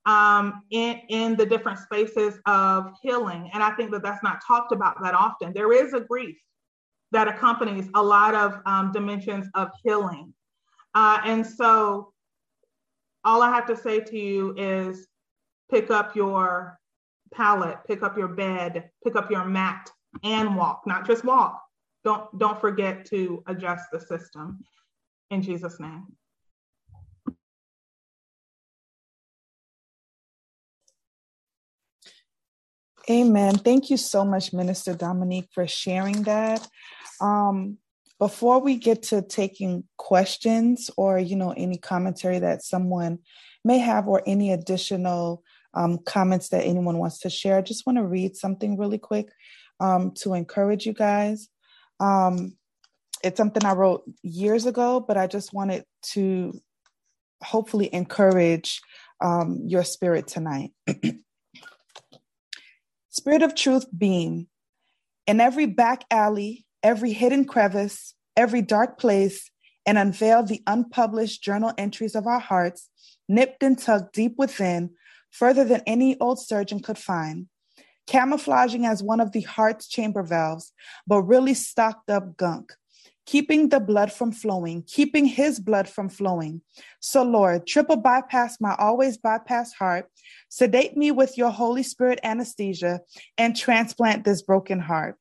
um, 0.07 0.63
in, 0.71 1.01
in 1.09 1.37
the 1.37 1.45
different 1.45 1.79
spaces 1.81 2.39
of 2.47 2.93
healing. 3.03 3.51
And 3.53 3.63
I 3.63 3.73
think 3.73 3.91
that 3.91 4.03
that's 4.03 4.23
not 4.23 4.41
talked 4.47 4.73
about 4.73 5.03
that 5.03 5.15
often. 5.15 5.53
There 5.53 5.73
is 5.73 5.93
a 5.93 6.01
grief 6.01 6.37
that 7.13 7.29
accompanies 7.29 7.89
a 7.95 8.03
lot 8.03 8.35
of 8.35 8.61
um, 8.67 8.93
dimensions 8.93 9.47
of 9.55 9.69
healing. 9.83 10.33
Uh, 10.95 11.19
and 11.25 11.47
so 11.47 12.13
all 13.25 13.43
I 13.43 13.51
have 13.51 13.67
to 13.67 13.77
say 13.77 14.01
to 14.01 14.19
you 14.19 14.55
is 14.57 15.09
pick 15.71 15.91
up 15.91 16.17
your 16.17 16.79
pallet, 17.33 17.79
pick 17.87 18.03
up 18.03 18.17
your 18.17 18.29
bed, 18.29 18.91
pick 19.05 19.17
up 19.17 19.31
your 19.31 19.45
mat 19.45 19.91
and 20.25 20.57
walk, 20.57 20.83
not 20.87 21.07
just 21.07 21.25
walk. 21.25 21.61
Don't 22.05 22.39
don't 22.39 22.61
forget 22.61 23.05
to 23.07 23.43
adjust 23.47 23.87
the 23.93 24.01
system 24.01 24.65
in 25.31 25.43
Jesus 25.43 25.81
name. 25.81 26.07
Amen. 33.09 33.57
Thank 33.57 33.89
you 33.91 33.97
so 33.97 34.25
much, 34.25 34.53
Minister 34.53 34.95
Dominique, 34.95 35.49
for 35.53 35.67
sharing 35.67 36.23
that. 36.25 36.67
Um, 37.21 37.79
before 38.19 38.61
we 38.61 38.77
get 38.77 39.03
to 39.05 39.21
taking 39.23 39.85
questions 39.99 40.91
or 40.97 41.19
you 41.19 41.37
know 41.37 41.53
any 41.57 41.77
commentary 41.77 42.39
that 42.39 42.63
someone 42.63 43.19
may 43.65 43.79
have 43.79 44.09
or 44.09 44.23
any 44.27 44.53
additional 44.53 45.43
um, 45.75 45.99
comments 45.99 46.49
that 46.51 46.65
anyone 46.65 46.99
wants 46.99 47.19
to 47.21 47.31
share, 47.31 47.59
I 47.59 47.63
just 47.63 47.87
want 47.87 47.99
to 47.99 48.07
read 48.07 48.37
something 48.37 48.79
really 48.79 48.99
quick 48.99 49.29
um, 49.81 50.13
to 50.17 50.35
encourage 50.35 50.87
you 50.87 50.95
guys. 50.95 51.49
Um, 52.01 52.57
it's 53.23 53.37
something 53.37 53.65
I 53.65 53.73
wrote 53.73 54.05
years 54.23 54.67
ago, 54.67 55.01
but 55.01 55.17
I 55.17 55.27
just 55.27 55.53
wanted 55.53 55.85
to 56.13 56.59
hopefully 57.43 57.93
encourage 57.93 58.81
um, 59.21 59.63
your 59.67 59.85
spirit 59.85 60.27
tonight. 60.27 60.73
spirit 63.09 63.43
of 63.43 63.55
truth 63.55 63.87
beam 63.97 64.47
in 65.27 65.41
every 65.41 65.67
back 65.67 66.05
alley, 66.11 66.66
every 66.87 67.13
hidden 67.13 67.45
crevice, 67.45 68.15
every 68.37 68.63
dark 68.63 68.97
place, 68.97 69.51
and 69.85 69.99
unveil 69.99 70.45
the 70.45 70.63
unpublished 70.69 71.43
journal 71.43 71.73
entries 71.77 72.15
of 72.15 72.29
our 72.29 72.39
hearts, 72.39 72.89
nipped 73.29 73.61
and 73.65 73.77
tucked 73.77 74.15
deep 74.15 74.35
within 74.39 74.91
further 75.33 75.65
than 75.65 75.83
any 75.85 76.17
old 76.21 76.39
surgeon 76.39 76.79
could 76.79 76.97
find, 76.97 77.49
camouflaging 78.07 78.87
as 78.87 79.03
one 79.03 79.19
of 79.19 79.33
the 79.33 79.41
heart's 79.41 79.89
chamber 79.89 80.23
valves, 80.23 80.73
but 81.09 81.23
really 81.23 81.55
stocked 81.55 82.09
up 82.09 82.37
gunk, 82.37 82.73
keeping 83.27 83.69
the 83.69 83.81
blood 83.81 84.13
from 84.13 84.31
flowing, 84.31 84.85
keeping 84.87 85.25
his 85.25 85.59
blood 85.59 85.89
from 85.89 86.09
flowing. 86.09 86.61
So, 87.01 87.25
Lord, 87.25 87.67
triple 87.67 87.97
bypass 87.97 88.61
my 88.61 88.77
always 88.79 89.19
bypass 89.19 89.73
heart, 89.73 90.09
sedate 90.49 90.97
me 90.97 91.11
with 91.11 91.37
your 91.37 91.51
Holy 91.51 91.83
Spirit 91.83 92.21
anesthesia, 92.23 93.01
and 93.37 93.57
transplant 93.57 94.25
this 94.25 94.41
broken 94.41 94.79
heart. 94.79 95.17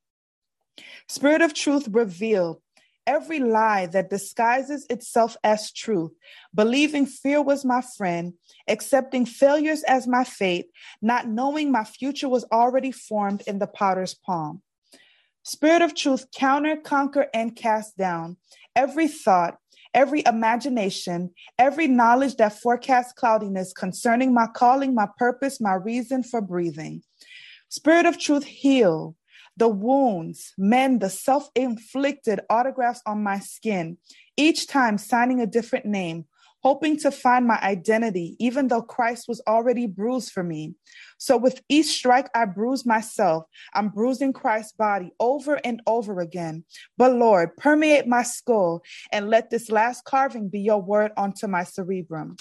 Spirit 1.07 1.41
of 1.41 1.53
truth, 1.53 1.87
reveal 1.89 2.61
every 3.07 3.39
lie 3.39 3.85
that 3.87 4.09
disguises 4.09 4.85
itself 4.89 5.37
as 5.43 5.71
truth, 5.71 6.11
believing 6.53 7.05
fear 7.05 7.41
was 7.41 7.63
my 7.63 7.81
friend, 7.81 8.33
accepting 8.67 9.25
failures 9.25 9.83
as 9.83 10.07
my 10.07 10.23
fate, 10.23 10.67
not 11.01 11.27
knowing 11.27 11.71
my 11.71 11.83
future 11.83 12.29
was 12.29 12.45
already 12.51 12.91
formed 12.91 13.43
in 13.47 13.59
the 13.59 13.67
potter's 13.67 14.13
palm. 14.13 14.61
Spirit 15.43 15.83
of 15.83 15.93
truth, 15.93 16.25
counter, 16.31 16.75
conquer, 16.75 17.27
and 17.33 17.55
cast 17.55 17.95
down 17.97 18.37
every 18.75 19.07
thought, 19.07 19.57
every 19.93 20.23
imagination, 20.25 21.29
every 21.59 21.87
knowledge 21.87 22.35
that 22.37 22.59
forecasts 22.59 23.13
cloudiness 23.13 23.71
concerning 23.71 24.33
my 24.33 24.47
calling, 24.47 24.95
my 24.95 25.07
purpose, 25.17 25.61
my 25.61 25.75
reason 25.75 26.23
for 26.23 26.41
breathing. 26.41 27.03
Spirit 27.69 28.07
of 28.07 28.19
truth, 28.19 28.43
heal 28.43 29.15
the 29.57 29.69
wounds, 29.69 30.53
mend 30.57 31.01
the 31.01 31.09
self 31.09 31.49
inflicted 31.55 32.41
autographs 32.49 33.01
on 33.05 33.23
my 33.23 33.39
skin, 33.39 33.97
each 34.37 34.67
time 34.67 34.97
signing 34.97 35.39
a 35.39 35.47
different 35.47 35.85
name, 35.85 36.25
hoping 36.61 36.97
to 36.97 37.11
find 37.11 37.45
my 37.45 37.59
identity, 37.61 38.35
even 38.39 38.67
though 38.67 38.81
Christ 38.81 39.27
was 39.27 39.41
already 39.47 39.85
bruised 39.85 40.31
for 40.31 40.43
me. 40.43 40.73
So 41.17 41.37
with 41.37 41.61
each 41.69 41.85
strike, 41.85 42.27
I 42.35 42.45
bruise 42.45 42.85
myself. 42.85 43.45
I'm 43.73 43.89
bruising 43.89 44.33
Christ's 44.33 44.73
body 44.73 45.11
over 45.19 45.59
and 45.63 45.81
over 45.87 46.19
again. 46.19 46.65
But 46.97 47.13
Lord, 47.13 47.55
permeate 47.55 48.07
my 48.07 48.23
skull 48.23 48.81
and 49.11 49.29
let 49.29 49.51
this 49.51 49.69
last 49.69 50.03
carving 50.05 50.49
be 50.49 50.59
your 50.59 50.81
word 50.81 51.11
onto 51.15 51.47
my 51.47 51.63
cerebrum. 51.63 52.35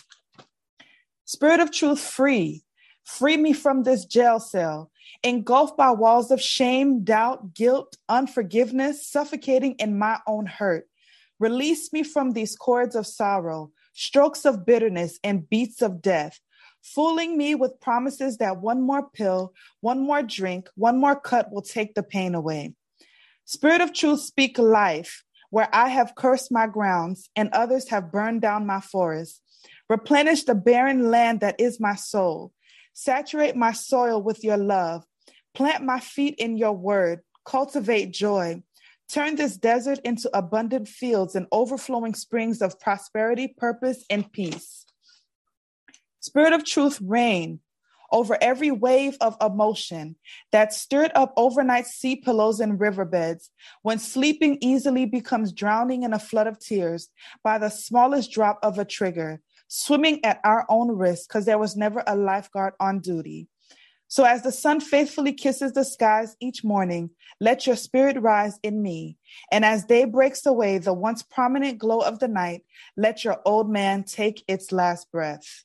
Spirit 1.26 1.60
of 1.60 1.70
truth, 1.70 2.00
free. 2.00 2.63
Free 3.04 3.36
me 3.36 3.52
from 3.52 3.82
this 3.82 4.04
jail 4.04 4.40
cell 4.40 4.90
engulfed 5.22 5.76
by 5.76 5.90
walls 5.90 6.30
of 6.30 6.40
shame, 6.40 7.04
doubt, 7.04 7.54
guilt, 7.54 7.96
unforgiveness, 8.08 9.06
suffocating 9.06 9.74
in 9.74 9.98
my 9.98 10.18
own 10.26 10.46
hurt. 10.46 10.88
Release 11.38 11.92
me 11.92 12.02
from 12.02 12.32
these 12.32 12.56
cords 12.56 12.96
of 12.96 13.06
sorrow, 13.06 13.70
strokes 13.92 14.44
of 14.44 14.64
bitterness, 14.64 15.18
and 15.22 15.48
beats 15.48 15.82
of 15.82 16.00
death, 16.00 16.40
fooling 16.82 17.36
me 17.36 17.54
with 17.54 17.80
promises 17.80 18.38
that 18.38 18.60
one 18.60 18.80
more 18.80 19.08
pill, 19.10 19.52
one 19.80 20.00
more 20.00 20.22
drink, 20.22 20.68
one 20.74 20.98
more 20.98 21.18
cut 21.18 21.52
will 21.52 21.62
take 21.62 21.94
the 21.94 22.02
pain 22.02 22.34
away. 22.34 22.74
Spirit 23.44 23.82
of 23.82 23.92
truth, 23.92 24.20
speak 24.20 24.58
life 24.58 25.24
where 25.50 25.68
I 25.72 25.88
have 25.88 26.14
cursed 26.14 26.50
my 26.50 26.66
grounds 26.66 27.28
and 27.36 27.50
others 27.52 27.88
have 27.90 28.10
burned 28.10 28.40
down 28.40 28.66
my 28.66 28.80
forests. 28.80 29.40
Replenish 29.88 30.44
the 30.44 30.54
barren 30.54 31.10
land 31.10 31.40
that 31.40 31.60
is 31.60 31.78
my 31.78 31.94
soul. 31.94 32.52
Saturate 32.94 33.56
my 33.56 33.72
soil 33.72 34.22
with 34.22 34.42
your 34.42 34.56
love. 34.56 35.04
Plant 35.52 35.84
my 35.84 36.00
feet 36.00 36.36
in 36.38 36.56
your 36.56 36.72
word. 36.72 37.20
Cultivate 37.44 38.12
joy. 38.12 38.62
Turn 39.08 39.36
this 39.36 39.56
desert 39.56 39.98
into 40.04 40.30
abundant 40.36 40.88
fields 40.88 41.34
and 41.34 41.46
overflowing 41.52 42.14
springs 42.14 42.62
of 42.62 42.80
prosperity, 42.80 43.48
purpose, 43.48 44.04
and 44.08 44.32
peace. 44.32 44.86
Spirit 46.20 46.54
of 46.54 46.64
truth, 46.64 46.98
reign 47.02 47.60
over 48.10 48.38
every 48.40 48.70
wave 48.70 49.16
of 49.20 49.36
emotion 49.40 50.14
that 50.52 50.72
stirred 50.72 51.10
up 51.14 51.32
overnight 51.36 51.86
sea 51.86 52.16
pillows 52.16 52.60
and 52.60 52.80
riverbeds, 52.80 53.50
when 53.82 53.98
sleeping 53.98 54.56
easily 54.60 55.04
becomes 55.04 55.52
drowning 55.52 56.04
in 56.04 56.12
a 56.12 56.18
flood 56.18 56.46
of 56.46 56.60
tears 56.60 57.08
by 57.42 57.58
the 57.58 57.68
smallest 57.68 58.30
drop 58.30 58.58
of 58.62 58.78
a 58.78 58.84
trigger, 58.84 59.40
swimming 59.68 60.24
at 60.24 60.40
our 60.44 60.66
own 60.68 60.96
risk 60.96 61.28
because 61.28 61.44
there 61.44 61.58
was 61.58 61.76
never 61.76 62.02
a 62.06 62.16
lifeguard 62.16 62.74
on 62.80 63.00
duty. 63.00 63.48
So, 64.08 64.24
as 64.24 64.42
the 64.42 64.52
sun 64.52 64.80
faithfully 64.80 65.32
kisses 65.32 65.72
the 65.72 65.84
skies 65.84 66.36
each 66.38 66.62
morning, 66.62 67.10
let 67.40 67.66
your 67.66 67.74
spirit 67.74 68.20
rise 68.20 68.58
in 68.62 68.82
me. 68.82 69.18
And 69.50 69.64
as 69.64 69.84
day 69.84 70.04
breaks 70.04 70.46
away 70.46 70.78
the 70.78 70.92
once 70.92 71.22
prominent 71.22 71.78
glow 71.78 72.00
of 72.00 72.18
the 72.20 72.28
night, 72.28 72.64
let 72.96 73.24
your 73.24 73.40
old 73.44 73.68
man 73.68 74.04
take 74.04 74.44
its 74.46 74.70
last 74.70 75.10
breath. 75.10 75.64